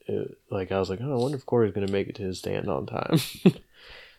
[0.08, 2.23] it, like I was like, oh, I wonder if Kory's going to make it to
[2.23, 3.19] his stand on time.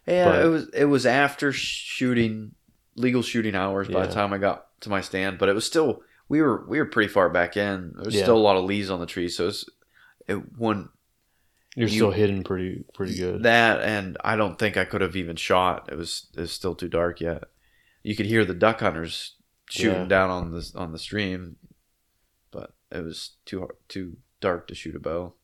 [0.07, 2.53] Yeah, But- it was it was after shooting
[2.99, 6.03] legal shooting hours by the time I got to my stand, but it was still
[6.29, 7.93] we were we were pretty far back in.
[7.95, 8.23] There was Yeah.
[8.23, 9.65] still a lot of leaves on the tree, so it's
[10.27, 10.91] it wouldn't
[11.77, 13.45] You're You- still hidden pretty pretty good.
[13.45, 15.89] that, and I don't think I could have even shot.
[15.93, 17.45] It was it was still too dark yet.
[18.03, 19.37] You could hear the duck hunters
[19.71, 20.07] shooting Yeah.
[20.09, 21.57] down on the on the stream,
[22.51, 25.35] but it was too hard, too dark to shoot a bow.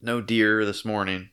[0.00, 1.30] No deer this morning.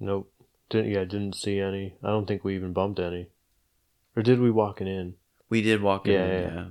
[0.00, 0.32] Nope.
[0.70, 1.96] Didn't yeah, didn't see any.
[2.02, 3.28] I don't think we even bumped any.
[4.16, 5.14] Or did we walking in?
[5.48, 6.50] We did walk in, Yeah, yeah.
[6.54, 6.64] yeah.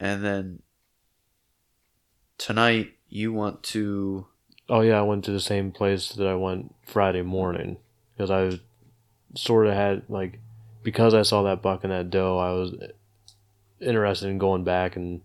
[0.00, 0.62] And then
[2.38, 4.26] tonight you want to
[4.68, 7.76] Oh yeah, I went to the same place that I went Friday morning
[8.16, 8.58] because I
[9.36, 10.40] sort of had like
[10.82, 12.74] because I saw that buck and that doe, I was
[13.80, 15.20] interested in going back and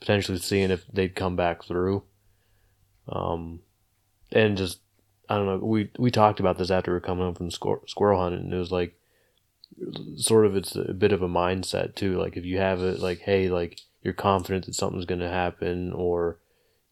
[0.00, 2.04] potentially seeing if they'd come back through.
[3.08, 3.60] Um,
[4.32, 4.80] and just
[5.28, 5.58] I don't know.
[5.58, 8.52] We we talked about this after we were coming home from squir- squirrel hunting, and
[8.54, 8.98] it was like
[10.16, 12.18] sort of it's a bit of a mindset too.
[12.18, 15.92] Like if you have it, like hey, like you're confident that something's going to happen,
[15.92, 16.38] or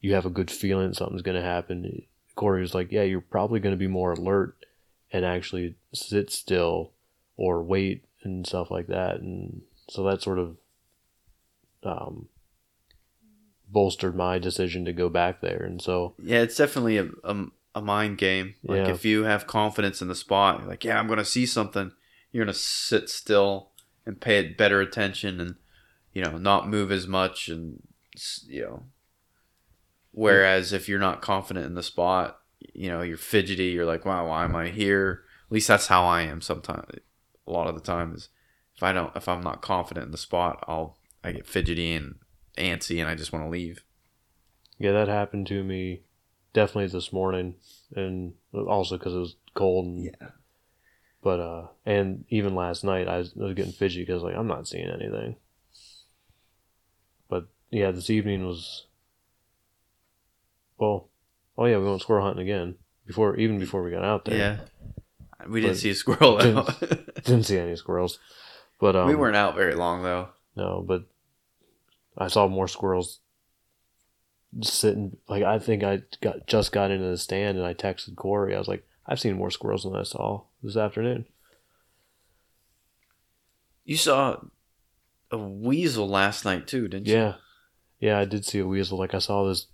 [0.00, 2.02] you have a good feeling something's going to happen.
[2.34, 4.56] Kory was like, yeah, you're probably going to be more alert
[5.12, 6.92] and actually sit still
[7.36, 9.16] or wait and stuff like that.
[9.20, 10.56] And so that sort of
[11.84, 12.28] um,
[13.68, 15.62] bolstered my decision to go back there.
[15.62, 18.54] And so, Yeah, it's definitely a a, a mind game.
[18.62, 18.90] Like Yeah.
[18.94, 21.92] if you have confidence in the spot, you're like, yeah, I'm gonna see something.
[22.30, 23.70] You're gonna sit still
[24.06, 25.56] and pay it better attention, and
[26.12, 27.82] you know, not move as much, and
[28.46, 28.82] you know.
[30.10, 32.40] Whereas if you're not confident in the spot,
[32.74, 33.66] you know, you're fidgety.
[33.66, 35.22] You're like, wow, why am I here?
[35.46, 36.40] At least that's how I am.
[36.40, 36.84] Sometimes,
[37.46, 38.28] a lot of the time is
[38.76, 42.16] if I don't, if I'm not confident in the spot, I'll I get fidgety and
[42.58, 43.84] antsy, and I just want to leave.
[44.78, 46.02] yeah, that happened to me
[46.52, 47.54] definitely this morning.
[47.94, 49.86] And also because it was cold.
[49.86, 50.28] And, Yeah.
[51.22, 54.48] But, uh, and even last night, I was, I was getting fidgety because, like, I'm
[54.48, 55.36] not seeing anything.
[57.28, 58.86] But, yeah, this evening was,
[60.78, 61.08] well,
[61.56, 64.36] Oh yeah, we went squirrel hunting again before even before we got out there.
[64.36, 64.56] Yeah.
[65.48, 66.80] We didn't But- see a squirrel out.
[66.80, 68.18] Didn't see any squirrels,
[68.80, 70.30] but um, we weren't out very long though.
[70.56, 71.04] No, but
[72.16, 73.20] I saw more squirrels
[74.60, 75.16] sitting.
[75.28, 78.54] Like I think I got just got into the stand and I texted Kory.
[78.54, 81.26] I was like, I've seen more squirrels than I saw this afternoon.
[83.84, 84.40] You saw
[85.30, 87.14] a weasel last night too, didn't you?
[87.14, 87.34] Yeah,
[87.98, 88.98] yeah, I did see a weasel.
[88.98, 89.66] Like I saw this.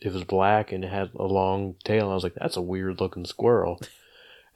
[0.00, 2.04] It was black and it had a long tail.
[2.04, 3.80] And I was like, that's a weird looking squirrel.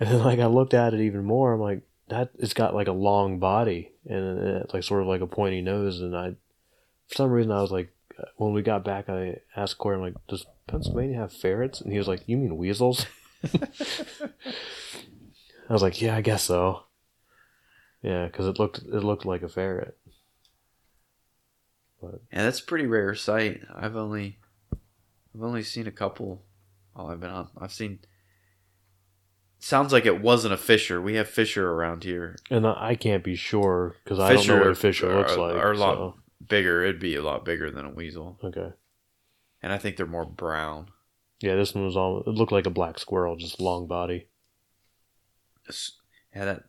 [0.00, 1.52] And then like I looked at it even more.
[1.52, 5.20] I'm like, that it's got like a long body and it's like sort of like
[5.20, 6.00] a pointy nose.
[6.00, 6.30] And I,
[7.08, 10.02] for some reason, I was like, Uh, when we got back, I asked Kory, I'm
[10.02, 11.80] like, does Pennsylvania have ferrets?
[11.80, 13.06] And he was like, you mean weasels?
[15.68, 16.84] I was like, yeah, I guess so.
[18.02, 19.96] Yeah, because it looked it looked like a ferret.
[22.02, 23.62] But Yeah, that's a pretty rare sight.
[23.74, 24.38] I've only
[25.34, 26.44] I've only seen a couple
[26.92, 27.48] while I've been on.
[27.58, 28.00] I've seen
[29.58, 31.00] sounds like it wasn't a fisher.
[31.00, 32.36] We have fisher around here.
[32.50, 35.54] And I can't be sure because I don't know what a fisher are- looks like.
[35.56, 36.14] Are lot so-
[36.48, 36.82] bigger.
[36.82, 38.38] It'd be a lot bigger than a weasel.
[38.42, 38.72] Okay.
[39.62, 40.88] And I think they're more brown.
[41.40, 42.20] Yeah, this one was all.
[42.20, 44.28] It looked like a black squirrel, just long body.
[46.34, 46.64] Yeah, that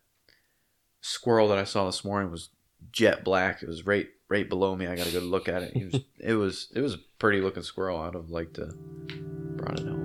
[1.02, 2.50] squirrel that I saw this morning was
[2.92, 3.62] jet black.
[3.62, 4.88] It was right right below me.
[4.88, 5.74] I got a good look at it.
[5.74, 8.00] He was, it was it was a pretty looking squirrel.
[8.00, 8.74] I'd have liked to
[9.56, 10.05] brought it home.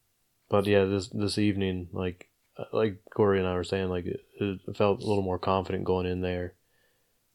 [0.51, 2.27] But yeah, this this evening, like
[2.73, 6.05] like Kory and I were saying, like it, it felt a little more confident going
[6.05, 6.55] in there.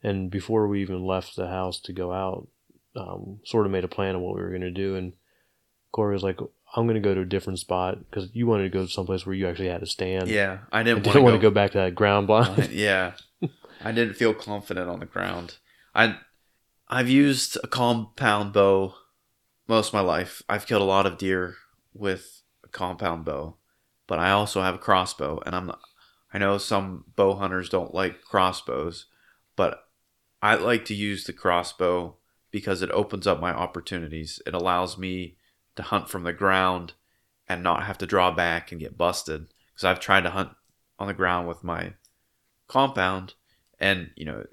[0.03, 2.47] And before we even left the house to go out,
[2.95, 4.97] um, sort of made a plan of what we were going to do.
[4.97, 5.15] And
[5.93, 6.39] Kory was like,
[6.77, 9.25] "I'm going to go to a different spot because you wanted to go to someplace
[9.25, 10.29] where you actually had to stand.
[10.29, 12.69] Yeah, I didn't, didn't want to go back to that ground blind.
[12.71, 13.13] yeah,
[13.83, 15.57] I didn't feel confident on the ground.
[15.95, 16.19] I
[16.87, 18.95] I've used a compound bow
[19.67, 20.43] most of my life.
[20.51, 21.55] I've killed a lot of deer
[21.95, 22.36] with
[22.77, 23.57] compound bow,
[24.07, 25.73] but I also have a crossbow, and I'm
[26.33, 29.07] I know some bow hunters don't like crossbows,
[29.57, 29.89] but
[30.43, 32.17] I like to use the crossbow
[32.51, 34.43] because it opens up my opportunities.
[34.47, 35.37] It allows me
[35.77, 36.93] to hunt from the ground
[37.49, 39.49] and not have to draw back and get busted.
[39.73, 40.51] Because I've tried to hunt
[40.99, 41.95] on the ground with my
[42.69, 43.35] compound,
[43.79, 44.45] and you know,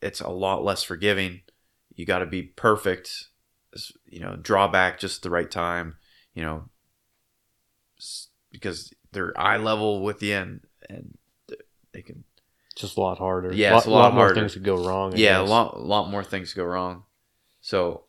[0.00, 1.40] it's a lot less forgiving.
[1.94, 3.28] You got to be perfect,
[4.04, 5.96] you know, draw back just the right time,
[6.34, 6.68] you know,
[8.50, 11.60] because they're eye level with you and and th-
[11.92, 12.24] they can
[12.76, 13.52] Just a lot harder.
[13.52, 14.40] Yeah, lot, it's a lot more harder.
[14.40, 15.14] things could go wrong.
[15.14, 17.04] I yeah, a lot, a lot more things go wrong.
[17.60, 18.04] So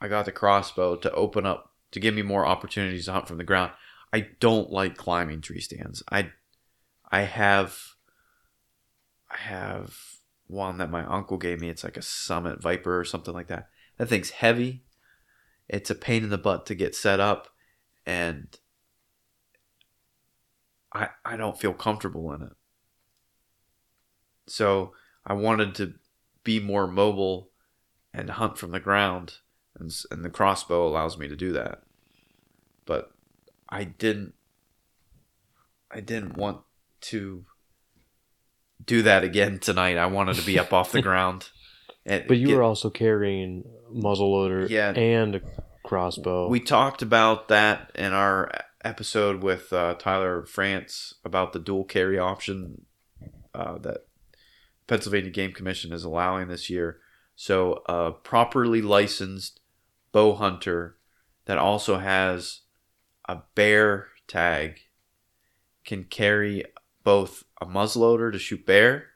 [0.00, 3.38] I got the crossbow to open up to give me more opportunities to hunt from
[3.38, 3.72] the ground.
[4.12, 6.02] I don't like climbing tree stands.
[6.10, 6.30] I
[7.10, 7.78] I have
[9.30, 9.94] I have
[10.46, 11.68] one that my uncle gave me.
[11.68, 13.68] It's like a Summit Viper or something like that.
[13.98, 14.84] That thing's heavy.
[15.68, 17.48] It's a pain in the butt to get set up
[18.06, 18.56] and
[20.98, 22.52] I I don't feel comfortable in it.
[24.46, 24.92] So
[25.26, 25.94] I wanted to
[26.44, 27.50] be more mobile
[28.14, 29.34] and hunt from the ground,
[29.78, 31.82] and, and the crossbow allows me to do that.
[32.86, 33.12] But
[33.68, 34.34] I didn't.
[35.90, 36.60] I didn't want
[37.02, 37.44] to
[38.84, 39.96] do that again tonight.
[39.98, 41.50] I wanted to be up off the ground.
[42.06, 44.90] And But you get- were also carrying muzzleloader Yeah.
[44.92, 45.40] and a
[45.84, 46.48] crossbow.
[46.48, 48.50] We talked about that in our
[48.84, 52.86] episode with uh, Tyler France about the dual carry option
[53.54, 54.06] uh, that
[54.86, 56.98] Pennsylvania Game Commission is allowing this year.
[57.36, 59.60] So, a properly licensed
[60.12, 60.96] bow hunter
[61.44, 62.62] that also has
[63.28, 64.80] a bear tag
[65.84, 66.64] can carry
[67.04, 69.08] both a muzzleloader to shoot bear,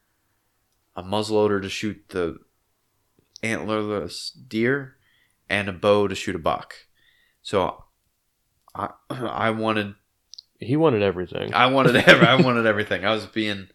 [0.94, 2.38] a muzzleloader to shoot the
[3.42, 4.96] antlerless deer,
[5.48, 6.74] and a bow to shoot a buck.
[7.42, 7.84] So
[8.74, 9.94] I I wanted
[10.58, 11.52] he wanted everything.
[11.54, 13.04] I wanted every, I wanted everything.
[13.04, 13.68] I was being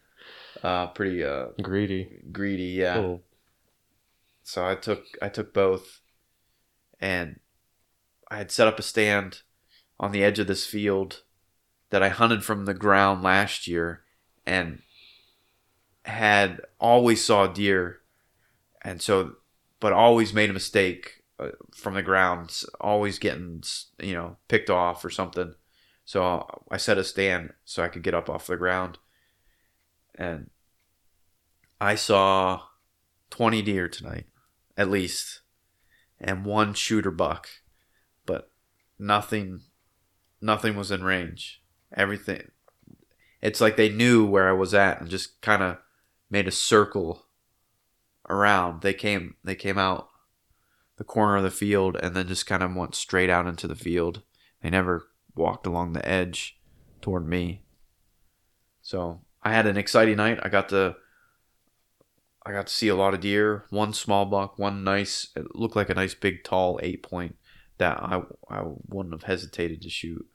[0.62, 2.22] uh, pretty uh, Greedy.
[2.32, 2.96] greedy, yeah.
[2.96, 3.22] Little-
[4.42, 6.00] So I took I took both,
[7.00, 7.40] and
[8.30, 9.42] I had set up a stand
[10.00, 11.22] on the edge of this field
[11.90, 14.02] that I hunted from the ground last year,
[14.46, 14.80] and
[16.04, 18.00] had always saw deer,
[18.82, 19.34] and so
[19.80, 23.62] but always made a mistake Uh, from the ground, always getting
[24.00, 25.54] you know picked off or something.
[26.04, 28.98] So I set a stand so I could get up off the ground,
[30.16, 30.50] and
[31.80, 32.62] I saw
[33.30, 34.26] twenty deer tonight,
[34.76, 35.42] at least,
[36.20, 37.48] and one shooter buck,
[38.26, 38.50] but
[38.98, 39.60] nothing,
[40.40, 41.62] nothing was in range.
[41.94, 42.50] Everything,
[43.40, 45.78] it's like they knew where I was at and just kind of
[46.30, 47.26] made a circle
[48.28, 48.82] around.
[48.82, 50.08] They came they came out
[50.98, 53.74] the corner of the field and then just kind of went straight out into the
[53.74, 54.22] field.
[54.62, 56.58] They never walked along the edge
[57.00, 57.62] toward me.
[58.82, 60.38] So I had an exciting night.
[60.42, 60.96] I got to
[62.44, 63.64] I got to see a lot of deer.
[63.70, 65.28] One small buck, one nice.
[65.36, 67.36] It looked like a nice big tall eight point
[67.78, 70.26] that I I wouldn't have hesitated to shoot,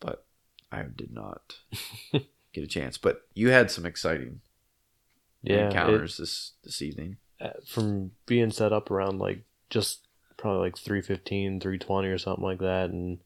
[0.00, 0.24] but
[0.72, 1.56] I did not
[2.12, 2.96] get a chance.
[2.96, 4.40] But you had some exciting
[5.42, 7.16] Yeah, it- encounters this this evening.
[7.66, 12.90] From being set up around like just probably like 315 320 or something like that
[12.90, 13.18] and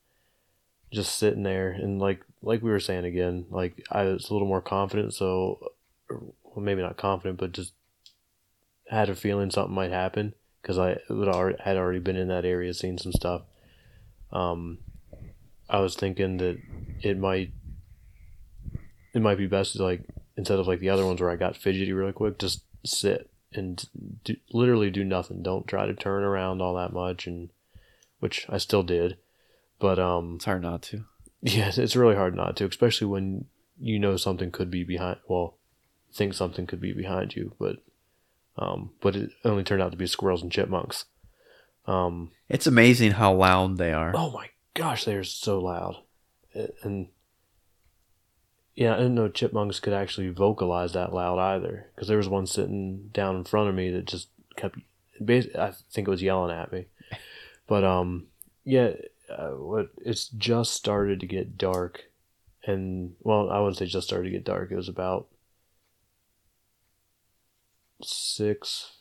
[0.93, 1.71] just sitting there.
[1.71, 5.59] And like like we were saying again like i was a little more confident so
[6.11, 7.73] well maybe not confident but just
[8.89, 12.45] had a feeling something might happen because i would already, had already been in that
[12.45, 13.43] area seen some stuff.
[14.33, 14.79] Um
[15.69, 16.59] i was thinking that
[17.03, 17.53] it might
[19.15, 20.03] it might be best to like
[20.37, 23.89] instead of like the other ones where i got fidgety really quick just sit and
[24.25, 25.43] do, literally do nothing.
[25.43, 27.51] Don't try to turn around all that much, and
[28.21, 29.17] which I still did.
[29.79, 31.05] But um, It's hard not to.
[31.41, 33.47] yeah, it's really hard not to, especially when
[33.81, 35.19] you know something could be behind.
[35.29, 35.57] Well,
[36.13, 37.77] think something could be behind you, but
[38.59, 41.07] um, but it only turned out to be squirrels and chipmunks.
[41.87, 44.13] Um, It's amazing how loud they are.
[44.15, 45.97] oh my gosh, they're so loud,
[46.83, 47.09] and
[48.75, 51.91] yeah, I didn't know chipmunks could actually vocalize that loud either.
[51.95, 54.79] Because there was one sitting down in front of me that just kept,
[55.21, 56.87] I think it was yelling at me.
[57.69, 58.27] But um,
[58.65, 58.91] yeah,
[59.31, 62.11] uh, what it's just started to get dark,
[62.67, 64.71] and well, I wouldn't say just started to get dark.
[64.71, 65.29] It was about
[68.03, 68.93] six,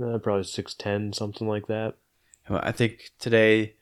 [0.00, 1.94] uh, probably six ten, something like that.
[2.48, 3.74] I think today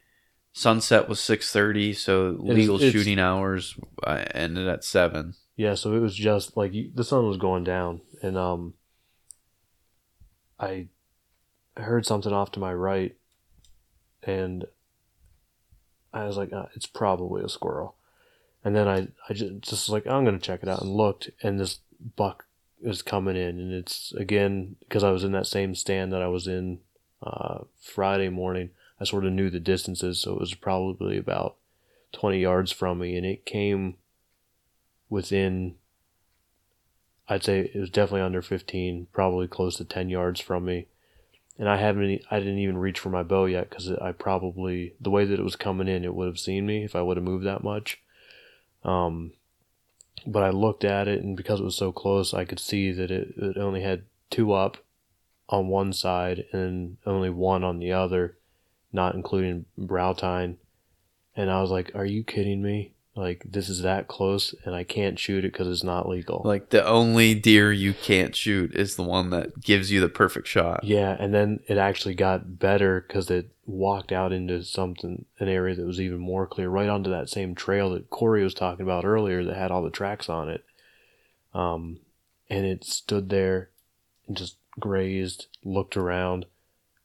[0.52, 3.76] sunset was six thirty, so legal it's- shooting hours
[4.06, 5.34] uh, ended at seven.
[5.56, 8.74] Yeah, so it was just like the sun was going down, and um,
[10.58, 10.88] I
[11.76, 13.14] heard something off to my right,
[14.22, 14.64] and
[16.14, 17.96] I was like, uh, "It's probably a squirrel."
[18.64, 21.58] And then I, I just, just like I'm gonna check it out and looked, and
[21.60, 21.80] this
[22.16, 22.46] buck
[22.82, 26.28] is coming in, and it's again because I was in that same stand that I
[26.28, 26.80] was in
[27.22, 28.70] uh, Friday morning.
[29.00, 31.56] I sort of knew the distances, so it was probably about
[32.12, 33.96] twenty yards from me, and it came
[35.08, 35.76] within
[37.30, 40.88] I'd say it was definitely under 15, probably close to 10 yards from me.
[41.58, 45.10] And I haven't I didn't even reach for my bow yet cuz I probably the
[45.10, 47.24] way that it was coming in it would have seen me if I would have
[47.24, 48.00] moved that much.
[48.82, 49.32] Um
[50.26, 53.10] but I looked at it and because it was so close I could see that
[53.12, 54.78] it, it only had two up
[55.48, 58.38] on one side and only one on the other,
[58.92, 60.58] not including brow tine.
[61.36, 62.94] And I was like, "Are you kidding me?
[63.16, 66.70] Like this is that close, and I can't shoot it because it's not legal." Like
[66.70, 70.84] the only deer you can't shoot is the one that gives you the perfect shot.
[70.84, 75.76] yeah, and then it actually got better because it walked out into something, an area
[75.76, 79.04] that was even more clear, right onto that same trail that Kory was talking about
[79.04, 80.64] earlier that had all the tracks on it.
[81.54, 82.00] Um,
[82.48, 83.70] and it stood there
[84.26, 86.46] and just grazed, looked around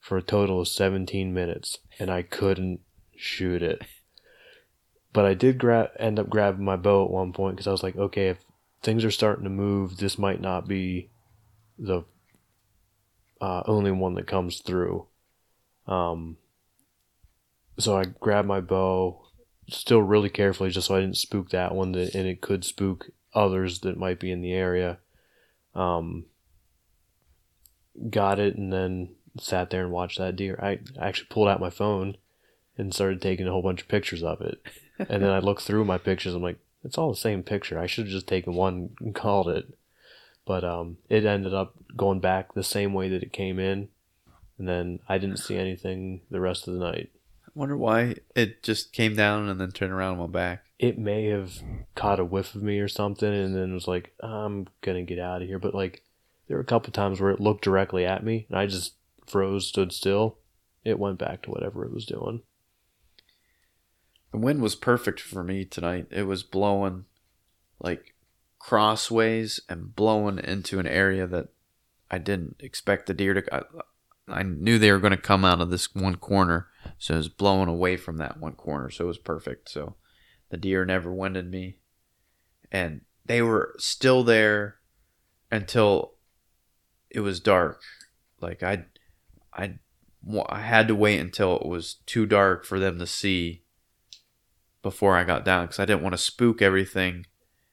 [0.05, 2.79] for a total of 17 minutes, and I couldn't
[3.15, 3.81] shoot it.
[5.11, 7.81] But I did grab, end up grabbing my bow at one point because I was
[7.81, 8.37] like, okay, if
[8.83, 11.09] things are starting to move, this might not be
[11.79, 12.03] the
[13.41, 15.07] uh, only one that comes through.
[15.87, 16.37] Um,
[17.79, 19.25] so I grabbed my bow,
[19.69, 23.09] still really carefully, just so I didn't spook that one, that, and it could spook
[23.33, 24.99] others that might be in the area.
[25.73, 26.25] Um,
[28.11, 30.59] got it, and then sat there and watched that deer.
[30.61, 32.17] I actually pulled out my phone
[32.77, 34.61] and started taking a whole bunch of pictures of it.
[34.99, 36.33] and then I looked through my pictures.
[36.33, 37.79] I'm like, it's all the same picture.
[37.79, 39.73] I should have just taken one and called it.
[40.45, 43.89] But um, it ended up going back the same way that it came in,
[44.59, 47.09] and then I didn't see anything the rest of the night.
[47.47, 50.65] I wonder why it just came down and then turned around and went back.
[50.77, 51.63] It may have
[51.95, 55.41] caught a whiff of me or something, and then was like, I'm gonna get out
[55.41, 55.57] of here.
[55.57, 56.03] But like,
[56.47, 58.93] there were a couple times where it looked directly at me, and I just
[59.27, 60.37] froze, stood still.
[60.83, 62.41] It went back to whatever it was doing.
[64.31, 66.07] The wind was perfect for me tonight.
[66.11, 67.05] It was blowing
[67.79, 68.15] like
[68.59, 71.49] crossways and blowing into an area that
[72.09, 73.55] I didn't expect the deer to.
[73.55, 73.61] I,
[74.27, 76.67] I knew they were going to come out of this one corner,
[76.97, 79.69] so it was blowing away from that one corner, so it was perfect.
[79.69, 79.95] So
[80.49, 81.77] the deer never winded me,
[82.71, 84.77] and they were still there
[85.51, 86.13] until
[87.09, 87.81] it was dark.
[88.41, 88.85] Like I,
[89.55, 89.79] I,
[90.49, 93.63] I had to wait until it was too dark for them to see
[94.81, 97.25] before I got down because I didn't want to spook everything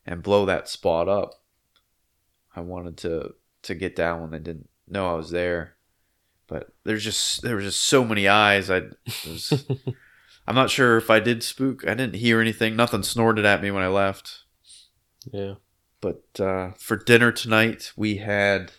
[0.07, 1.35] and blow that spot up.
[2.55, 5.77] I wanted to to get down when they didn't know I was there.
[6.47, 8.71] But there's just there were just so many eyes.
[8.71, 8.83] I
[9.27, 9.65] was
[10.47, 11.87] I'm not sure if I did spook.
[11.87, 12.77] I didn't hear anything.
[12.77, 14.41] Nothing snorted at me when I left.
[15.33, 15.55] Yeah.
[16.01, 18.73] But uh, for dinner tonight, we had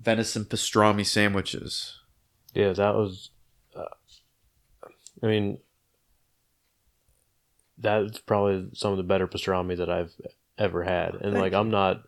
[0.00, 1.98] venison pastrami sandwiches.
[2.54, 3.30] Yeah, that was.
[3.74, 3.84] Uh,
[5.22, 5.58] I mean,
[7.78, 10.12] that's probably some of the better pastrami that I've
[10.58, 12.02] ever had, and Thank like I'm not,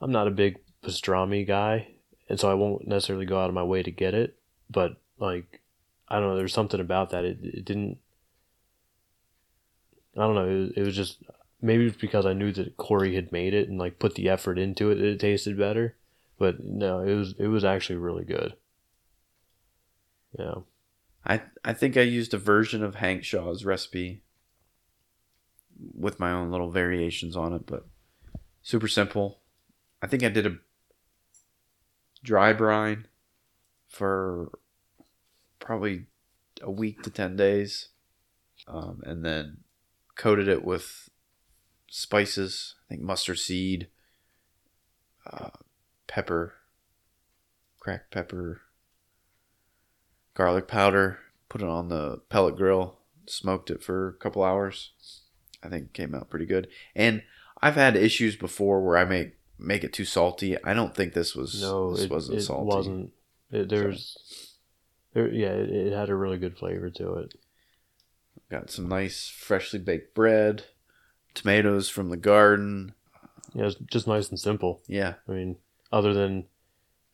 [0.00, 1.88] I'm not a big pastrami guy,
[2.28, 4.36] and so I won't necessarily go out of my way to get it.
[4.70, 5.60] But like,
[6.08, 7.24] I don't know, there's something about that.
[7.24, 7.98] It it didn't.
[10.16, 10.48] I don't know.
[10.48, 11.22] It was, it was just
[11.60, 14.58] maybe it's because I knew that Kory had made it and like put the effort
[14.58, 14.96] into it.
[14.96, 15.96] That it tasted better,
[16.42, 18.56] but no, it was it was actually really good.
[20.36, 20.54] Yeah.
[21.24, 24.24] I I think I used a version of Hank Shaw's recipe
[25.94, 27.86] with my own little variations on it, but
[28.60, 29.38] super simple.
[30.02, 30.56] I think I did a
[32.24, 33.06] dry brine
[33.86, 34.50] for
[35.60, 36.06] probably
[36.60, 37.90] a week to 10 days
[38.66, 39.58] um, and then
[40.16, 41.08] coated it with
[41.88, 43.88] spices i think mustard seed
[45.30, 45.50] uh,
[46.06, 46.54] pepper
[47.80, 48.62] cracked pepper
[50.34, 54.90] garlic powder put it on the pellet grill smoked it for a couple hours
[55.62, 57.22] i think it came out pretty good and
[57.60, 61.34] i've had issues before where i make make it too salty i don't think this
[61.34, 63.12] was No, this it wasn't it salty wasn't.
[63.50, 64.56] It, there's,
[65.12, 67.34] there, yeah, it, it had a really good flavor to it.
[68.50, 70.64] Got some nice freshly baked bread,
[71.34, 72.94] tomatoes from the garden.
[73.52, 74.80] Yeah, it's just nice and simple.
[74.86, 75.56] Yeah, I mean,
[75.92, 76.46] other than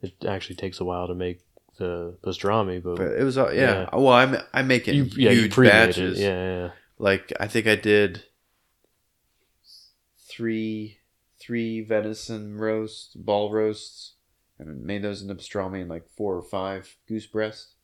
[0.01, 1.41] it actually takes a while to make
[1.79, 3.83] the pastrami, but, but it was uh, yeah.
[3.83, 3.89] Yeah.
[3.93, 6.18] Well, I ma- I make it you, in yeah, huge batches.
[6.18, 6.22] It.
[6.22, 8.24] Yeah, yeah, Like I think I did
[10.29, 10.99] three
[11.41, 14.14] three venison roasts, ball roasts,
[14.59, 17.74] and made those into pastrami and like four or five goose breasts.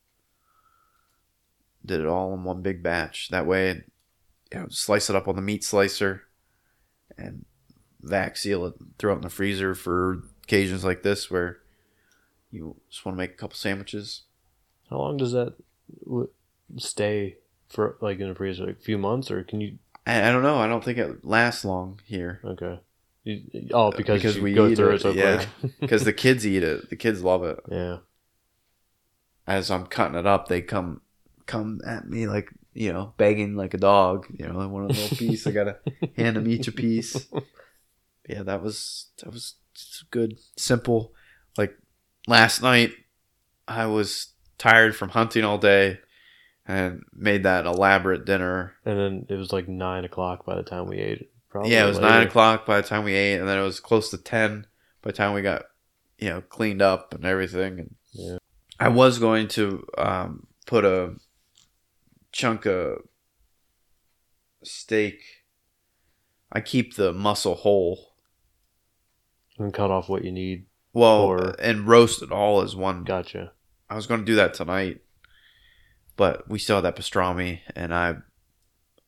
[1.84, 3.28] Did it all in one big batch.
[3.28, 3.84] That way,
[4.53, 6.22] you know, slice it up on the meat slicer,
[7.18, 7.45] and
[8.01, 11.59] vac seal it, throw it in the freezer for occasions like this where
[12.51, 14.22] you just want to make a couple sandwiches.
[14.88, 15.55] How long does that
[16.05, 16.30] w-
[16.76, 17.38] stay
[17.68, 18.66] for, like in the freezer?
[18.66, 19.78] Like a few months, or can you?
[20.07, 20.59] I, I don't know.
[20.59, 22.40] I don't think it lasts long here.
[22.45, 22.78] Okay.
[23.24, 23.42] You,
[23.72, 25.47] oh, because, because we go eat through it, it, so yeah.
[25.80, 26.90] because the kids eat it.
[26.90, 27.59] The kids love it.
[27.70, 27.99] yeah.
[29.47, 31.01] As I'm cutting it up, they come
[31.47, 34.26] come at me like you know begging like a dog.
[34.38, 35.47] You know, I want a little piece.
[35.47, 35.78] I gotta
[36.16, 37.26] hand them each a piece.
[38.26, 41.12] Yeah, that was that was just good, simple.
[41.57, 41.77] Like
[42.27, 42.93] last night,
[43.66, 45.99] I was tired from hunting all day,
[46.66, 48.75] and made that elaborate dinner.
[48.85, 51.31] And then it was like nine o'clock by the time we ate.
[51.51, 52.09] Probably yeah, it was later.
[52.09, 54.66] nine o'clock by the time we ate, and then it was close to ten
[55.03, 55.62] by the time we got,
[56.18, 57.79] you know, cleaned up and everything.
[57.79, 58.39] And Yeah.
[58.81, 61.14] I was going to um, put a
[62.33, 63.03] chunk of
[64.64, 65.20] steak.
[66.51, 68.14] I keep the muscle whole.
[69.59, 70.66] And cut off what you need.
[70.92, 73.05] Well, Or- and roast it all as one.
[73.05, 73.52] Gotcha.
[73.90, 75.02] I was going to do that tonight,
[76.16, 78.16] but we still had that pastrami, and I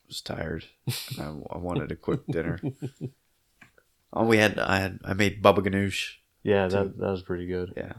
[0.06, 0.64] was tired.
[1.18, 2.60] I, I wanted a quick dinner.
[4.12, 6.12] Oh, we had I had I made baba ganoush.
[6.42, 7.74] Yeah, that that was pretty good.
[7.76, 7.92] Yeah,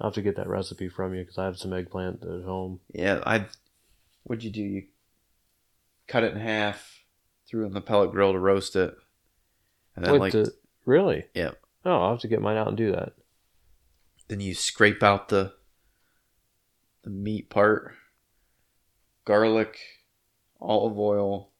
[0.00, 2.80] I'll have to get that recipe from you because I have some eggplant at home.
[2.94, 3.20] yeah.
[3.26, 3.46] I
[4.22, 4.62] what'd you do?
[4.62, 4.84] You
[6.06, 7.02] cut it in half,
[7.46, 8.94] threw it in the pellet grill to roast it,
[9.96, 11.24] and then Wait, like the- really?
[11.34, 11.52] yeah,
[11.84, 13.14] Oh, I'll have to get mine out and do that.
[14.28, 15.54] then you scrape out the
[17.02, 17.94] the meat part,
[19.24, 19.78] garlic,
[20.60, 21.50] olive oil.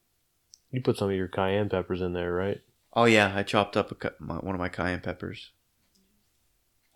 [0.72, 2.60] You put some of your cayenne peppers in there, right?
[2.92, 5.52] Oh yeah, I chopped up a, my, one of my cayenne peppers.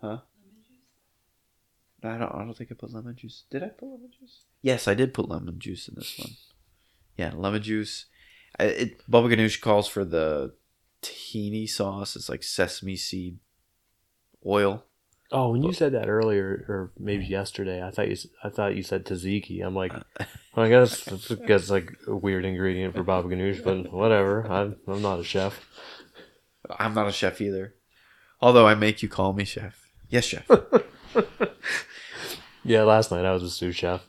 [0.01, 0.18] Huh?
[2.03, 2.34] I don't.
[2.34, 3.45] I don't think I put lemon juice.
[3.51, 4.41] Did I put lemon juice?
[4.62, 6.30] Yes, I did put lemon juice in this one.
[7.16, 8.07] Yeah, lemon juice.
[8.59, 10.55] I- It Baba Ganoush calls for the
[11.03, 12.17] tahini sauce.
[12.17, 13.39] It's like sesame seed
[14.47, 14.85] oil.
[15.33, 17.31] Oh, when you said that earlier, or maybe mm.
[17.31, 19.65] yesterday, I thought you I thought you said tzatziki.
[19.65, 20.01] I'm like, uh,
[20.57, 24.47] well, I guess it's, it's like a weird ingredient for baba ganoush, but whatever.
[24.51, 25.65] I'm I'm not a chef.
[26.79, 27.75] I'm not a chef either.
[28.41, 29.91] Although I make you call me chef.
[30.09, 30.49] Yes, chef.
[32.63, 34.07] Yeah, last night I was a sous chef.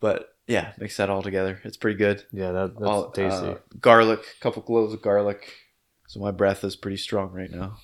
[0.00, 1.60] but yeah, mix that all together.
[1.64, 2.24] It's pretty good.
[2.32, 3.46] Yeah, that, that's All- tasty.
[3.48, 5.52] uh, garlic, couple cloves of garlic.
[6.06, 7.78] So my breath is pretty strong right now.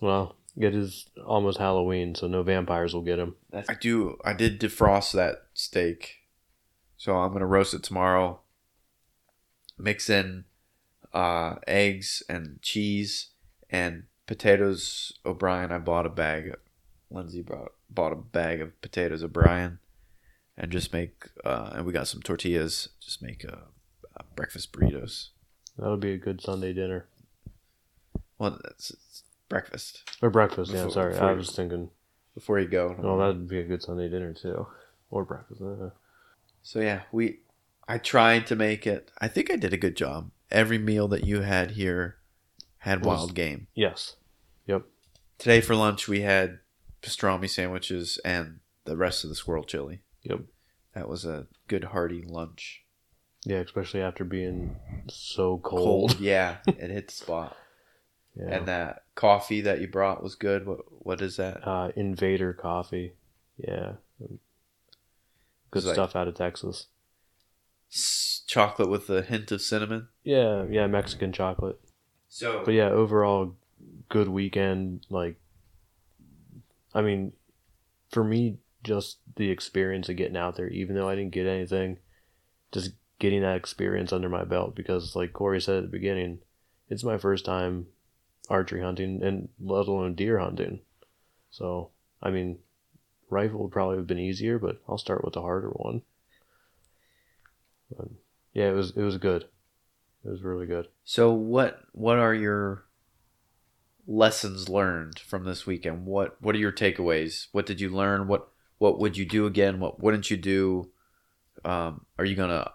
[0.00, 3.36] well, it is almost Halloween, so no vampires will get him.
[3.52, 4.18] I do.
[4.24, 6.16] I did defrost that steak,
[6.96, 8.40] so I'm gonna roast it tomorrow.
[9.78, 10.44] Mix in
[11.14, 13.28] uh, eggs and cheese
[13.70, 15.12] and potatoes.
[15.24, 16.54] O'Brien, I bought a bag.
[17.10, 19.78] Lindsay brought bought a bag of potatoes O'Brien,
[20.60, 21.24] and just make.
[21.44, 22.90] Uh, and we got some tortillas.
[23.00, 23.56] Just make uh,
[24.16, 25.30] uh, breakfast burritos.
[25.78, 27.06] That'll be a good Sunday dinner
[28.38, 30.70] Well, that's it's breakfast or breakfast.
[30.70, 31.90] Yeah, Before- sorry, before I you- was thinking.
[32.34, 32.94] before you go.
[33.02, 34.66] Oh, that'd be a good Sunday dinner too,
[35.10, 35.60] or breakfast.
[35.62, 35.90] uh,
[36.62, 37.40] So yeah, we
[37.88, 39.10] I tried to make it.
[39.18, 40.30] I think I did a good job.
[40.50, 42.18] Every meal that you had here
[42.78, 43.66] had Was- wild game.
[43.74, 44.16] Yes.
[44.66, 44.82] Yep.
[45.38, 46.58] Today for lunch we had
[47.02, 50.02] pastrami sandwiches and the rest of the squirrel chili.
[50.22, 50.40] Yep.
[50.94, 52.82] That was a good hearty lunch.
[53.44, 54.76] Yeah, especially after being
[55.08, 56.10] so cold.
[56.12, 57.56] Cold, yeah, it hit the spot.
[58.36, 58.48] Yeah.
[58.58, 60.66] And that coffee that you brought was good.
[60.66, 61.66] What what is that?
[61.66, 63.14] uh, Invader Coffee.
[63.56, 63.92] Yeah.
[64.18, 64.38] Good
[65.78, 66.86] It's like- stuff out of Texas.
[67.92, 70.08] S- chocolate with a hint of cinnamon.
[70.22, 71.80] Yeah, yeah, Mexican chocolate.
[72.28, 73.56] So But yeah, overall,
[74.08, 75.06] good weekend.
[75.10, 75.40] Like,
[76.94, 77.32] I mean,
[78.10, 81.98] for me, just the experience of getting out there, even though I didn't get anything,
[82.72, 84.74] just getting that experience under my belt.
[84.74, 86.40] Because, like Kory said at the beginning,
[86.88, 87.86] it's my first time
[88.48, 90.80] archery hunting and let alone deer hunting.
[91.50, 91.90] So,
[92.22, 92.58] I mean,
[93.28, 96.02] rifle would probably have been easier, but I'll start with the harder one.
[97.96, 98.08] But,
[98.52, 99.46] yeah, it was it was good.
[100.24, 100.88] It was really good.
[101.04, 102.84] So what what are your
[104.06, 106.06] lessons learned from this weekend?
[106.06, 107.46] What what are your takeaways?
[107.52, 108.28] What did you learn?
[108.28, 108.48] What
[108.80, 109.78] what would you do again?
[109.78, 110.90] What wouldn't you do?
[111.66, 112.72] Um, are you gonna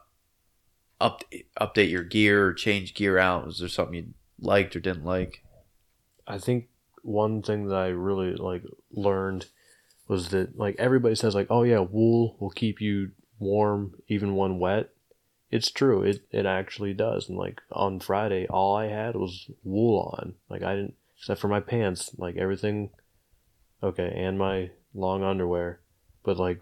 [1.01, 1.23] up,
[1.59, 3.47] update your gear or change gear out?
[3.47, 5.43] Was there something you liked or didn't like?
[6.27, 6.67] I think
[7.01, 9.47] one thing that I really like learned
[10.07, 14.59] was that like everybody says like oh yeah wool will keep you warm even when
[14.59, 14.91] wet.
[15.49, 16.03] It's true.
[16.03, 17.29] It it actually does.
[17.29, 20.35] And like on Friday, all I had was wool on.
[20.49, 22.11] Like I didn't except for my pants.
[22.15, 22.91] Like everything,
[23.81, 25.79] okay, and my long underwear.
[26.25, 26.59] But like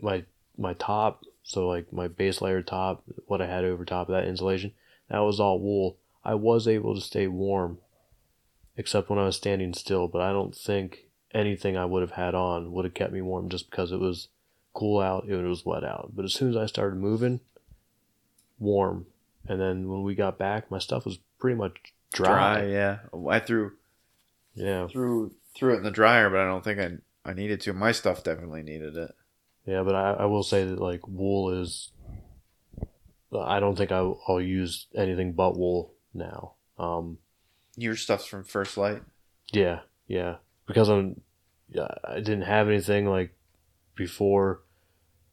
[0.00, 0.24] my
[0.58, 4.26] my top, so like my base layer top, what I had over top of that
[4.26, 4.72] insulation,
[5.08, 5.98] that was all wool.
[6.24, 7.78] I was able to stay warm
[8.76, 10.08] except when I was standing still.
[10.08, 13.48] But I don't think anything I would have had on would have kept me warm
[13.48, 14.28] just because it was
[14.74, 16.12] cool out, it was wet out.
[16.14, 17.40] But as soon as I started moving,
[18.58, 19.06] warm.
[19.46, 21.76] And then when we got back, my stuff was pretty much
[22.12, 22.66] dry.
[22.66, 22.98] yeah.
[23.28, 23.72] I threw
[24.54, 26.92] Yeah, threw threw it in the dryer, but I don't think I
[27.24, 27.72] I needed to.
[27.72, 29.14] My stuff definitely needed it.
[29.66, 29.82] yeah.
[29.82, 31.90] But I, I will say that like wool is.
[33.34, 33.98] I don't think I,
[34.28, 36.54] I'll use anything but wool now.
[36.78, 37.18] Um,
[37.76, 39.02] Your stuff's from First Lite.
[39.52, 40.36] Yeah, yeah.
[40.66, 41.22] Because I'm,
[42.04, 43.34] I didn't have anything like
[43.94, 44.60] before.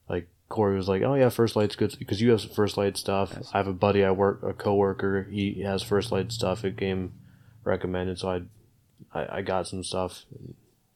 [0.08, 2.98] Like Kory was like, "Oh yeah, First Lite's good because you have some First Lite
[2.98, 3.52] stuff." Yes.
[3.54, 5.28] I have a buddy I work, a coworker.
[5.30, 6.64] He has First Lite stuff.
[6.64, 7.14] It came
[7.64, 10.24] recommended, so I, I, I got some stuff,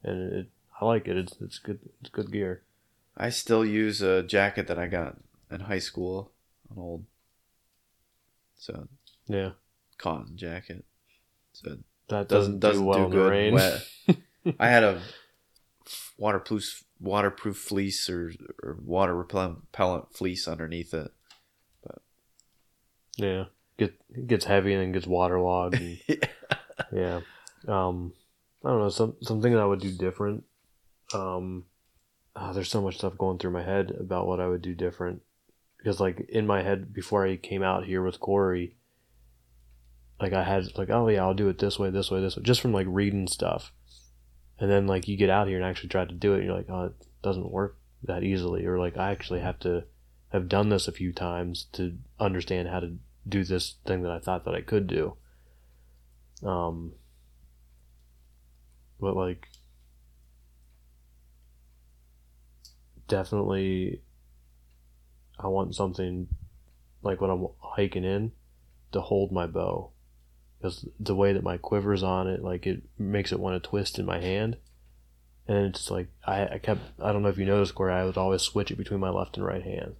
[0.03, 0.47] and it,
[0.83, 1.15] I like it.
[1.17, 1.79] It's it's good.
[2.01, 2.63] It's good gear.
[3.15, 5.17] I still use a jacket that I got
[5.49, 6.31] in high school,
[6.69, 7.05] an old,
[8.57, 8.87] so
[9.27, 9.51] Yeah,
[9.97, 10.83] cotton jacket.
[11.53, 11.77] So
[12.09, 13.53] that doesn't doesn't, do well do in the good rain.
[13.53, 13.87] wet.
[14.59, 15.01] I had a
[16.17, 21.11] waterproof waterproof fleece or, or water repellent fleece underneath it.
[21.85, 22.01] But
[23.15, 23.45] yeah,
[23.77, 25.75] get it gets heavy and then gets waterlogged.
[25.75, 25.99] And,
[26.91, 27.21] yeah,
[27.69, 28.11] um,
[28.65, 28.89] I don't know.
[28.89, 30.43] Some something that I would do different.
[31.13, 31.65] Um,
[32.35, 35.21] ah, there's so much stuff going through my head about what I would do different
[35.77, 38.75] because, like, in my head before I came out here with Kory,
[40.19, 42.43] like I had like, oh yeah, I'll do it this way, this way, this way,
[42.43, 43.73] just from like reading stuff,
[44.59, 46.55] and then like you get out here and actually try to do it, and you're
[46.55, 49.83] like, oh, it doesn't work that easily, or like I actually have to
[50.31, 52.95] have done this a few times to understand how to
[53.27, 55.17] do this thing that I thought that I could do.
[56.43, 56.93] Um,
[58.99, 59.47] but like,
[63.13, 64.01] definitely,
[65.39, 66.27] I want something
[67.03, 68.31] like when I'm hiking in
[68.91, 69.91] to hold my bow
[70.57, 73.99] because the way that my quiver's on it, like it makes it want to twist
[73.99, 74.57] in my hand.
[75.47, 78.17] And it's like I, I kept I don't know if you noticed where I would
[78.17, 79.93] always switch it between my left and right hand.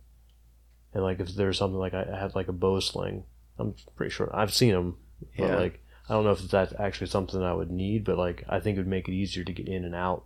[0.93, 3.26] And like if there's something like I, I had like a bow sling,
[3.59, 4.97] I'm pretty sure I've seen them,
[5.38, 5.55] but Yeah.
[5.57, 8.76] like I don't know if that's actually something I would need, but like I think
[8.78, 10.24] it would make it easier to get in and out,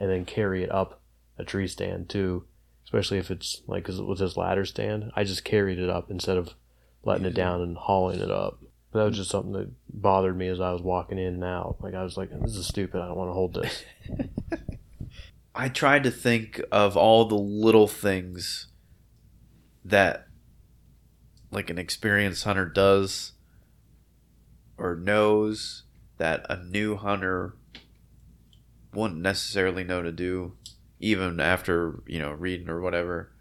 [0.00, 1.02] and then carry it up
[1.38, 2.44] a tree stand too.
[2.84, 6.36] Especially if it's like cause with this ladder stand, I just carried it up instead
[6.36, 6.54] of
[7.02, 8.58] letting it down and hauling it up.
[8.92, 11.78] But that was just something that bothered me as I was walking in and out.
[11.80, 13.00] Like I was like, this is stupid.
[13.00, 13.84] I don't want to hold this.
[15.54, 18.68] I tried to think of all the little things
[19.84, 20.26] that
[21.50, 23.32] like an experienced hunter does
[24.76, 25.84] or knows
[26.18, 27.56] that a new hunter
[28.92, 30.52] wouldn't necessarily know to do
[31.00, 33.32] even after, you know, reading or whatever.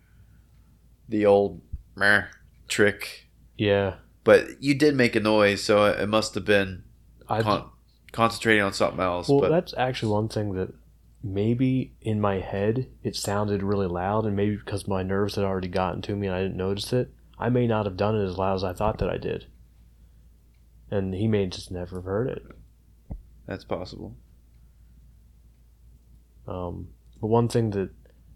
[1.08, 1.62] The old
[1.96, 2.24] meh
[2.68, 3.28] trick.
[3.58, 6.84] Yeah, But you did make a noise, so it must have been
[7.28, 7.70] con-
[8.12, 9.30] concentrating on something else.
[9.30, 10.74] Well, but that's actually one thing that
[11.24, 15.70] maybe in my head it sounded really loud, and maybe because my nerves had already
[15.70, 18.38] gotten to me and I didn't notice it, I may not have done it as
[18.38, 19.46] loud as I thought that I did.
[20.92, 22.44] And he may just never have heard it.
[23.48, 24.16] that's possible.
[26.48, 26.90] Um,
[27.22, 27.90] but one thing that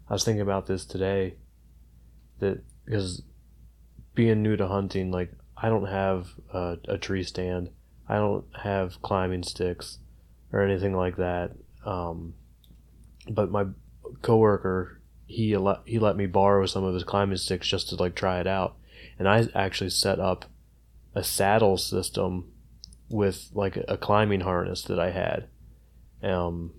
[0.08, 1.34] I was thinking about this today,
[2.38, 3.22] that because
[4.14, 7.70] being new to hunting, like I don't have a, a tree stand,
[8.08, 9.98] I don't have climbing sticks
[10.52, 11.52] or anything like that.
[11.84, 12.34] Um,
[13.28, 13.66] but my
[14.22, 18.40] coworker, he he let me borrow some of his climbing sticks just to like try
[18.40, 18.76] it out,
[19.18, 20.46] and I actually set up
[21.14, 22.50] a saddle system
[23.08, 25.48] with like a climbing harness that I had.
[26.22, 26.72] Um,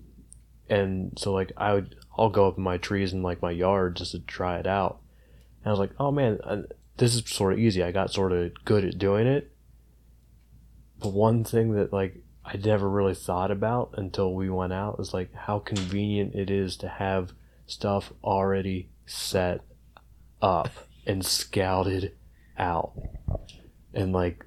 [0.69, 3.95] and so like I would I'll go up in my trees in like my yard
[3.97, 4.99] just to try it out.
[5.63, 6.63] And I was like, oh man, I,
[6.97, 7.83] this is sort of easy.
[7.83, 9.51] I got sort of good at doing it.
[10.99, 15.13] But one thing that like I never really thought about until we went out is
[15.13, 17.33] like how convenient it is to have
[17.65, 19.61] stuff already set
[20.41, 20.69] up
[21.05, 22.13] and scouted
[22.57, 22.93] out.
[23.93, 24.45] And like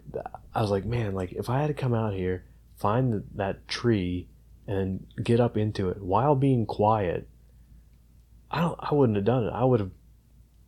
[0.54, 2.44] I was like, man, like if I had to come out here,
[2.76, 4.28] find the, that tree
[4.66, 7.28] and get up into it while being quiet,
[8.50, 8.78] I don't.
[8.80, 9.50] I wouldn't have done it.
[9.50, 9.90] I would have.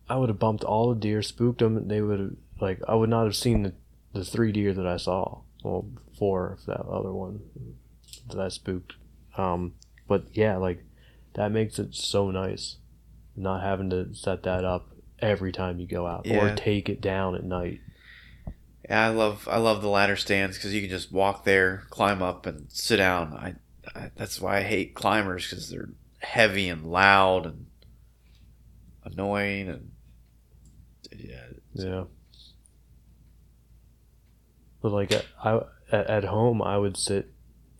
[0.09, 1.87] I would have bumped all the deer, spooked them.
[1.87, 2.79] They would have like.
[2.87, 3.73] I would not have seen the,
[4.13, 5.41] the three deer that I saw.
[5.63, 7.41] Well, four if that other one
[8.29, 8.93] that I spooked.
[9.37, 9.73] Um,
[10.07, 10.83] but yeah, like
[11.33, 12.77] that makes it so nice,
[13.35, 14.89] not having to set that up
[15.19, 17.79] every time you go out or take it down at night.
[18.87, 22.21] Yeah, I love I love the ladder stands because you can just walk there, climb
[22.21, 23.33] up, and sit down.
[23.33, 23.55] I,
[23.95, 27.67] I that's why I hate climbers because they're heavy and loud and
[29.03, 29.91] annoying and
[31.15, 31.43] yeah.
[31.73, 32.03] Yeah.
[34.81, 35.11] But like
[35.43, 35.61] I
[35.91, 37.31] at, at home, I would sit,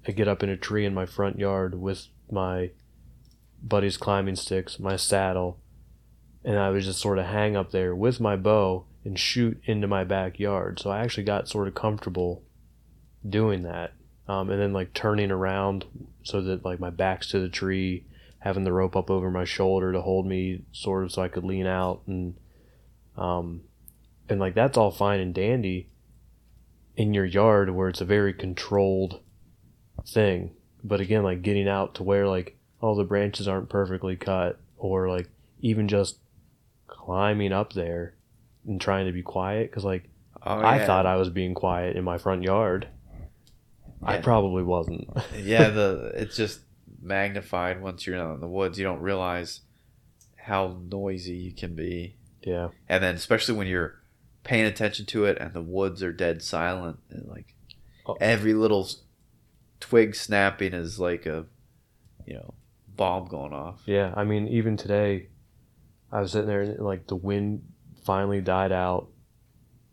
[0.07, 2.71] I get up in a tree in my front yard with my
[3.61, 5.59] buddy's climbing sticks, my saddle,
[6.43, 9.87] and I would just sort of hang up there with my bow and shoot into
[9.87, 10.79] my backyard.
[10.79, 12.43] So I actually got sort of comfortable
[13.27, 13.93] doing that,
[14.27, 15.85] um, and then like turning around
[16.23, 18.05] so that like my back's to the tree,
[18.39, 21.43] having the rope up over my shoulder to hold me sort of so I could
[21.43, 22.35] lean out and
[23.17, 23.61] um,
[24.29, 25.89] and like that's all fine and dandy
[26.95, 29.21] in your yard where it's a very controlled
[30.05, 30.51] thing.
[30.83, 35.09] But again, like getting out to where like all the branches aren't perfectly cut, or
[35.09, 35.29] like
[35.61, 36.17] even just
[36.87, 38.13] climbing up there
[38.65, 40.09] and trying to be quiet, because like
[40.45, 42.87] Oh, I thought I was being quiet in my front yard.
[44.03, 45.09] I probably wasn't.
[45.37, 46.61] yeah, the it's just
[47.01, 48.77] magnified once you're out in the woods.
[48.77, 49.61] You don't realize
[50.37, 54.01] how noisy you can be, yeah, and then especially when you're
[54.43, 57.53] paying attention to it and the woods are dead silent and like
[58.09, 58.15] Oh.
[58.21, 58.87] every little
[59.81, 61.45] twig snapping is like a
[62.25, 62.53] you know
[62.95, 63.81] bomb going off.
[63.85, 65.27] Yeah, I mean, even today,
[66.11, 67.63] I was sitting there and like the wind
[68.05, 69.09] finally died out,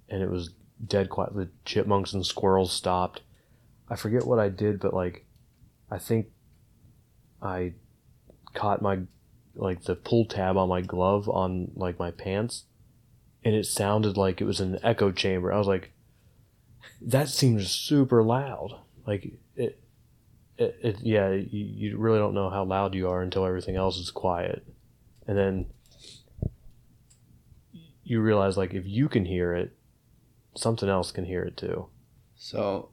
[0.08, 0.50] and it was
[0.86, 1.34] dead quiet.
[1.34, 3.22] The chipmunks and squirrels stopped.
[3.88, 5.26] I forget what I did, but like,
[5.90, 6.28] I think
[7.42, 7.74] I
[8.54, 9.00] caught my
[9.56, 12.64] like the pull tab on my glove on like my pants,
[13.44, 15.52] and it sounded like it was an echo chamber.
[15.52, 15.92] I was like,
[17.00, 18.80] that seems super loud.
[19.06, 19.78] Like it,
[20.56, 23.98] it, it yeah, you, you really don't know how loud you are until everything else
[23.98, 24.64] is quiet,
[25.26, 25.66] and then
[28.02, 29.76] you realize like if you can hear it,
[30.56, 31.86] something else can hear it too.
[32.36, 32.90] So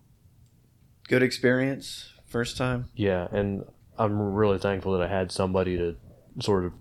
[1.11, 2.87] good experience first time.
[2.95, 3.65] Yeah, and
[3.97, 5.97] I'm really thankful that I had somebody to
[6.39, 6.71] sort of,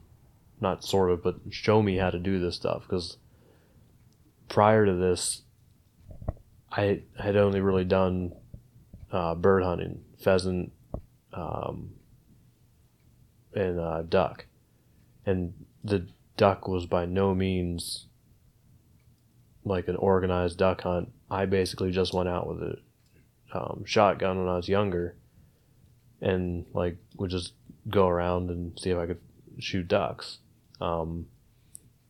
[0.60, 3.16] not sort of, but show me how to do this stuff because
[4.48, 5.42] prior to this,
[6.70, 8.32] I had only really done
[9.10, 10.70] uh, bird hunting, pheasant,
[11.32, 11.94] um,
[13.52, 14.46] and uh, duck,
[15.26, 16.06] and the
[16.36, 18.06] duck was by no means
[19.64, 21.10] like an organized duck hunt.
[21.28, 22.76] I basically just went out with a,
[23.52, 25.16] um, shotgun when I was younger,
[26.20, 27.52] and like would just
[27.88, 29.20] go around and see if I could
[29.58, 30.38] shoot ducks.
[30.80, 31.26] Um,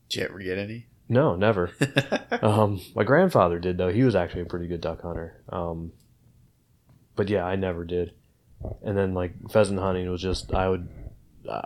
[0.08, 0.86] Did you ever get any?
[1.08, 1.70] no, never.
[2.42, 3.92] um, my grandfather did though.
[3.92, 5.42] He was actually a pretty good duck hunter.
[5.48, 5.92] Um,
[7.16, 8.14] but yeah, I never did.
[8.82, 10.88] And then like pheasant hunting was just I would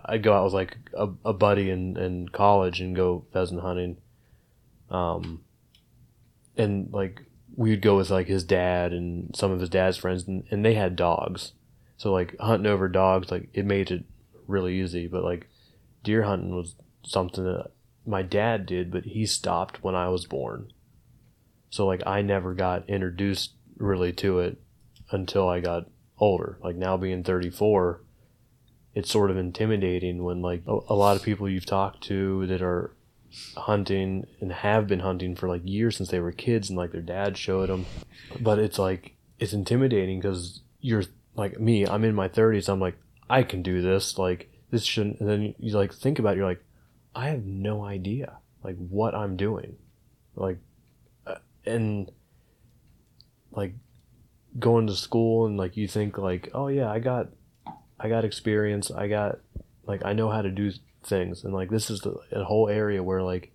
[0.07, 3.99] I'd go out with like a, a buddy in, in college and go pheasant hunting.
[4.91, 5.43] Um,
[6.57, 7.23] and like
[7.57, 10.75] we'd go with like his dad and some of his dad's friends and, and they
[10.75, 11.53] had dogs.
[11.97, 14.05] So like hunting over dogs, like it made it
[14.47, 15.07] really easy.
[15.07, 15.49] But like
[16.03, 16.75] deer hunting was
[17.05, 17.71] something that
[18.07, 20.73] my dad did, but he stopped when I was born.
[21.71, 24.61] So like I never got introduced really to it
[25.11, 25.89] until I got
[26.19, 26.59] older.
[26.63, 28.01] Like now being 34,
[28.95, 32.63] it's sort of intimidating when like a, a lot of people you've talked to that
[32.63, 32.95] are
[33.57, 37.01] hunting and have been hunting for like years since they were kids and like their
[37.01, 37.87] dad showed them.
[38.41, 41.05] But it's like it's intimidating because you're
[41.35, 41.87] like me.
[41.87, 42.69] I'm in my 30s.
[42.69, 42.97] I'm like
[43.29, 44.19] I can do this.
[44.19, 45.21] Like this shouldn't.
[45.21, 46.35] And then you like think about.
[46.35, 46.65] it, You're like
[47.15, 49.77] I have no idea like what I'm doing.
[50.35, 50.59] Like
[51.27, 52.11] uh, and
[53.53, 53.75] like
[54.59, 57.29] going to school and like you think like oh yeah I got
[57.99, 59.39] I got experience I got
[59.87, 60.71] like I know how to do
[61.07, 61.45] things.
[61.45, 63.53] And like this is the, a whole area where like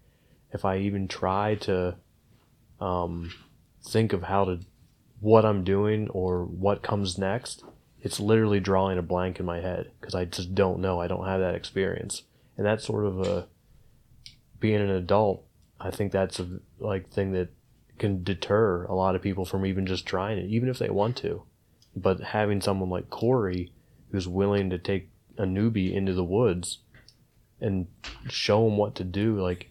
[0.51, 1.95] if I even try to
[2.79, 3.31] um
[3.83, 4.59] think of how to
[5.19, 7.63] what I'm doing or what comes next
[8.01, 11.01] it's literally drawing a blank in my head because I just don't know.
[11.01, 12.23] I don't have that experience.
[12.57, 13.47] And that's sort of a
[14.59, 15.45] being an adult
[15.81, 17.49] I think that's a like thing that
[17.97, 21.17] can deter a lot of people from even just trying it, even if they want
[21.17, 21.43] to.
[21.95, 23.71] But having someone like Kory
[24.11, 26.79] who's willing to take a newbie into the woods
[27.61, 27.87] and
[28.29, 29.69] show him what to do, like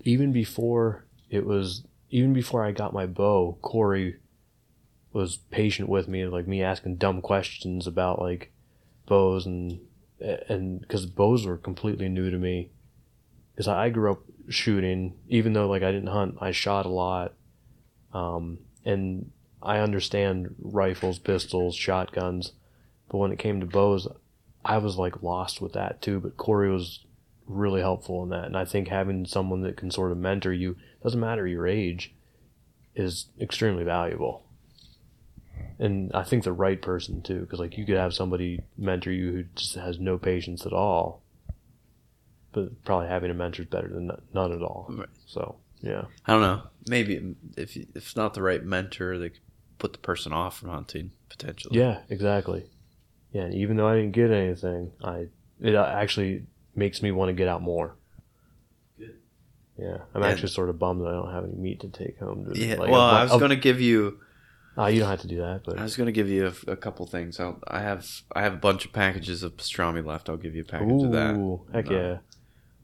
[0.00, 4.16] even before it was, even before I got my bow, Kory
[5.12, 8.52] was patient with me, like me asking dumb questions about like
[9.06, 9.80] bows and
[10.20, 12.70] and because bows were completely new to me.
[13.52, 17.34] Because I grew up shooting even though like I didn't hunt I shot a lot
[18.12, 19.30] um, and
[19.62, 22.52] I understand rifles, pistols, shotguns,
[23.08, 24.08] but when it came to bows,
[24.64, 26.20] I was like lost with that too.
[26.20, 27.04] But Kory was
[27.46, 30.76] really helpful in that, and I think having someone that can sort of mentor you
[31.02, 32.14] doesn't matter your age
[32.94, 34.44] is extremely valuable.
[35.78, 39.32] And I think the right person too, because like you could have somebody mentor you
[39.32, 41.22] who just has no patience at all,
[42.52, 44.86] but probably having a mentor is better than none at all.
[44.90, 45.08] Right.
[45.26, 46.04] So yeah.
[46.26, 46.62] I don't know.
[46.86, 49.40] Maybe if if it's not the right mentor, they could
[49.78, 51.78] put the person off from hunting potentially.
[51.78, 52.66] Yeah, exactly.
[53.32, 55.26] Yeah, and even though I didn't get anything, I
[55.60, 57.94] it actually makes me want to get out more.
[58.98, 59.14] Good.
[59.78, 60.28] Yeah, I'm Yeah.
[60.28, 62.46] actually sort of bummed that I don't have any meat to take home.
[62.52, 62.76] To, Yeah.
[62.76, 64.18] like, well, a- I was gonna give you.
[64.76, 66.76] Ah, you don't have to do that, but I was gonna give you a, a
[66.76, 67.38] couple things.
[67.38, 70.28] I'll, I have I have a bunch of packages of pastrami left.
[70.28, 71.34] I'll give you a package of that.
[71.36, 72.18] ooh, heck Uh, yeah!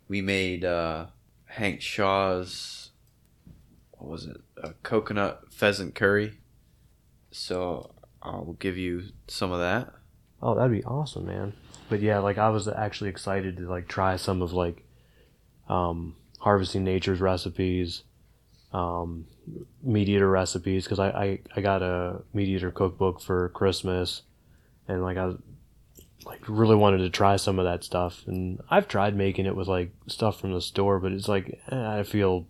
[0.08, 1.06] We made uh,
[1.46, 2.90] Hank Shaw's
[3.92, 4.36] what was it?
[4.62, 6.38] A coconut pheasant curry.
[7.30, 9.92] So I'll give you some of that.
[10.42, 11.54] Oh, that'd be awesome, man.
[11.88, 14.84] But yeah, like I was actually excited to like try some of like
[15.68, 18.02] um, harvesting nature's recipes,
[18.72, 19.26] um,
[19.82, 24.22] meat eater recipes because I, I I got a meat eater cookbook for Christmas,
[24.88, 25.36] and like I was
[26.24, 28.24] like really wanted to try some of that stuff.
[28.26, 31.98] And I've tried making it with like stuff from the store, but it's like eh,
[31.98, 32.46] I feel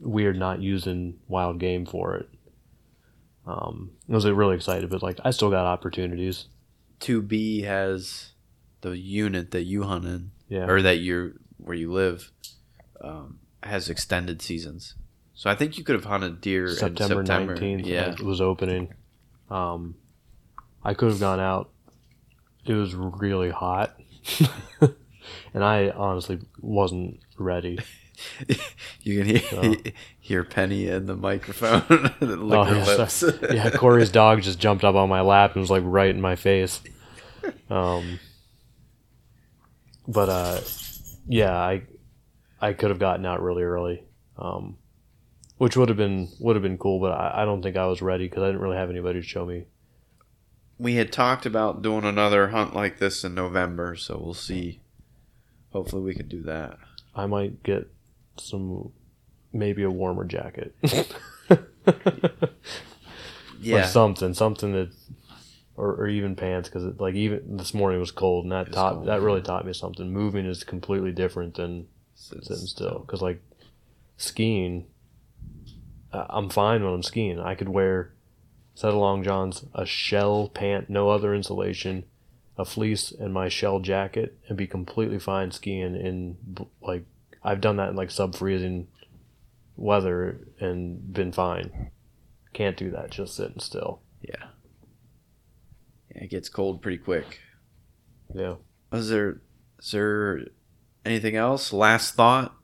[0.00, 2.28] weird not using wild game for it.
[3.46, 6.46] Um, I was like, really excited, but like I still got opportunities.
[7.00, 8.32] 2B has
[8.80, 10.66] the unit that you hunt in, Yeah.
[10.68, 12.30] or that you're where you live,
[13.00, 14.94] um, has extended seasons.
[15.34, 17.54] So I think you could have hunted deer September September.
[17.54, 18.94] nineteenth, Yeah, it was opening.
[19.50, 19.96] Um,
[20.82, 21.70] I could have gone out.
[22.66, 23.98] It was really hot,
[24.80, 27.78] and I honestly wasn't ready.
[29.02, 29.74] you can hear Oh.
[30.20, 31.82] hear Penny in the microphone
[32.20, 35.70] lick Oh, yeah, so- yeah, Kory's dog just jumped up on my lap and was
[35.70, 36.80] like right in my face.
[37.70, 38.20] Um,
[40.06, 40.60] but uh,
[41.26, 41.82] yeah, I
[42.60, 44.04] I could have gotten out really early,
[44.38, 44.76] um,
[45.58, 47.00] which would have been would have been cool.
[47.00, 49.26] But I, I don't think I was ready because I didn't really have anybody to
[49.26, 49.64] show me.
[50.78, 54.80] we had talked about doing another hunt like this in November, so we'll see.
[55.72, 56.78] Hopefully, we can do that.
[57.14, 57.88] I might get
[58.36, 58.92] some,
[59.52, 60.74] maybe a warmer jacket.
[63.72, 64.90] or something, something that,
[65.76, 69.08] or, or even pants, because like even this morning was cold, and that taught cold,
[69.08, 70.10] that really taught me something.
[70.12, 73.40] Moving is completely different than Since- sitting still, because like
[74.16, 74.86] skiing,
[76.12, 77.40] uh, I'm fine when I'm skiing.
[77.40, 78.12] I could wear
[78.74, 82.04] set of long johns, a shell pant, no other insulation,
[82.58, 86.36] a fleece, and my shell jacket, and be completely fine skiing in
[86.82, 87.04] like
[87.44, 88.88] I've done that in like sub freezing
[89.76, 91.90] weather and been fine.
[92.52, 94.00] Can't do that just sitting still.
[94.22, 94.46] Yeah.
[96.14, 96.24] yeah.
[96.24, 97.40] It gets cold pretty quick.
[98.32, 98.54] Yeah.
[98.90, 99.40] Was there
[99.80, 100.46] is there
[101.04, 101.72] anything else?
[101.72, 102.54] Last thought?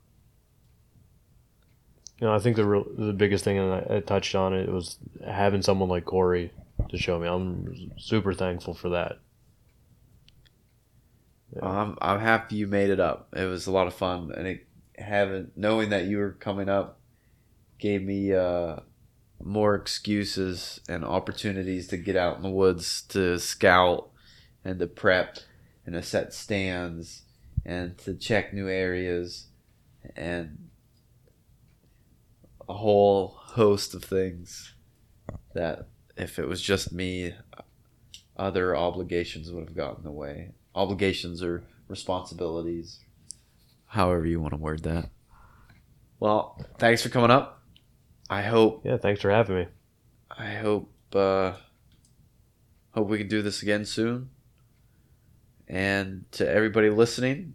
[2.19, 4.69] You know, I think the real, the biggest thing, and I, I touched on it,
[4.69, 6.51] was having someone like Kory
[6.89, 7.27] to show me.
[7.27, 9.19] I'm super thankful for that.
[11.51, 13.29] Well, I'm I'm happy you made it up.
[13.35, 14.67] It was a lot of fun, and it
[15.01, 16.99] having knowing that you were coming up
[17.79, 18.77] gave me uh,
[19.43, 24.09] more excuses and opportunities to get out in the woods to scout
[24.63, 25.39] and to prep
[25.85, 27.23] and to set stands
[27.65, 29.47] and to check new areas
[30.15, 30.69] and
[32.69, 34.73] a whole host of things
[35.53, 37.33] that if it was just me
[38.37, 40.51] other obligations would have gotten in the way.
[40.73, 42.99] Obligations or responsibilities
[43.91, 45.09] however you want to word that
[46.19, 47.61] well thanks for coming up
[48.29, 49.67] i hope Yeah, thanks for having me.
[50.29, 51.53] I hope uh,
[52.91, 54.29] hope we can do this again soon.
[55.67, 57.53] And to everybody listening,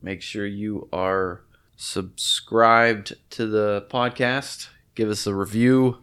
[0.00, 1.42] make sure you are
[1.76, 4.68] subscribed to the podcast.
[4.94, 5.98] Give us a review.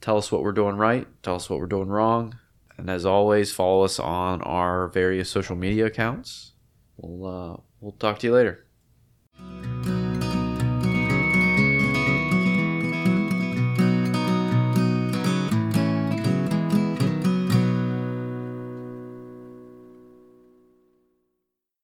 [0.00, 1.06] Tell us what we're doing right.
[1.22, 2.38] Tell us what we're doing wrong.
[2.76, 6.52] And as always, follow us on our various social media accounts.
[6.96, 8.66] We'll uh, we'll talk to you later.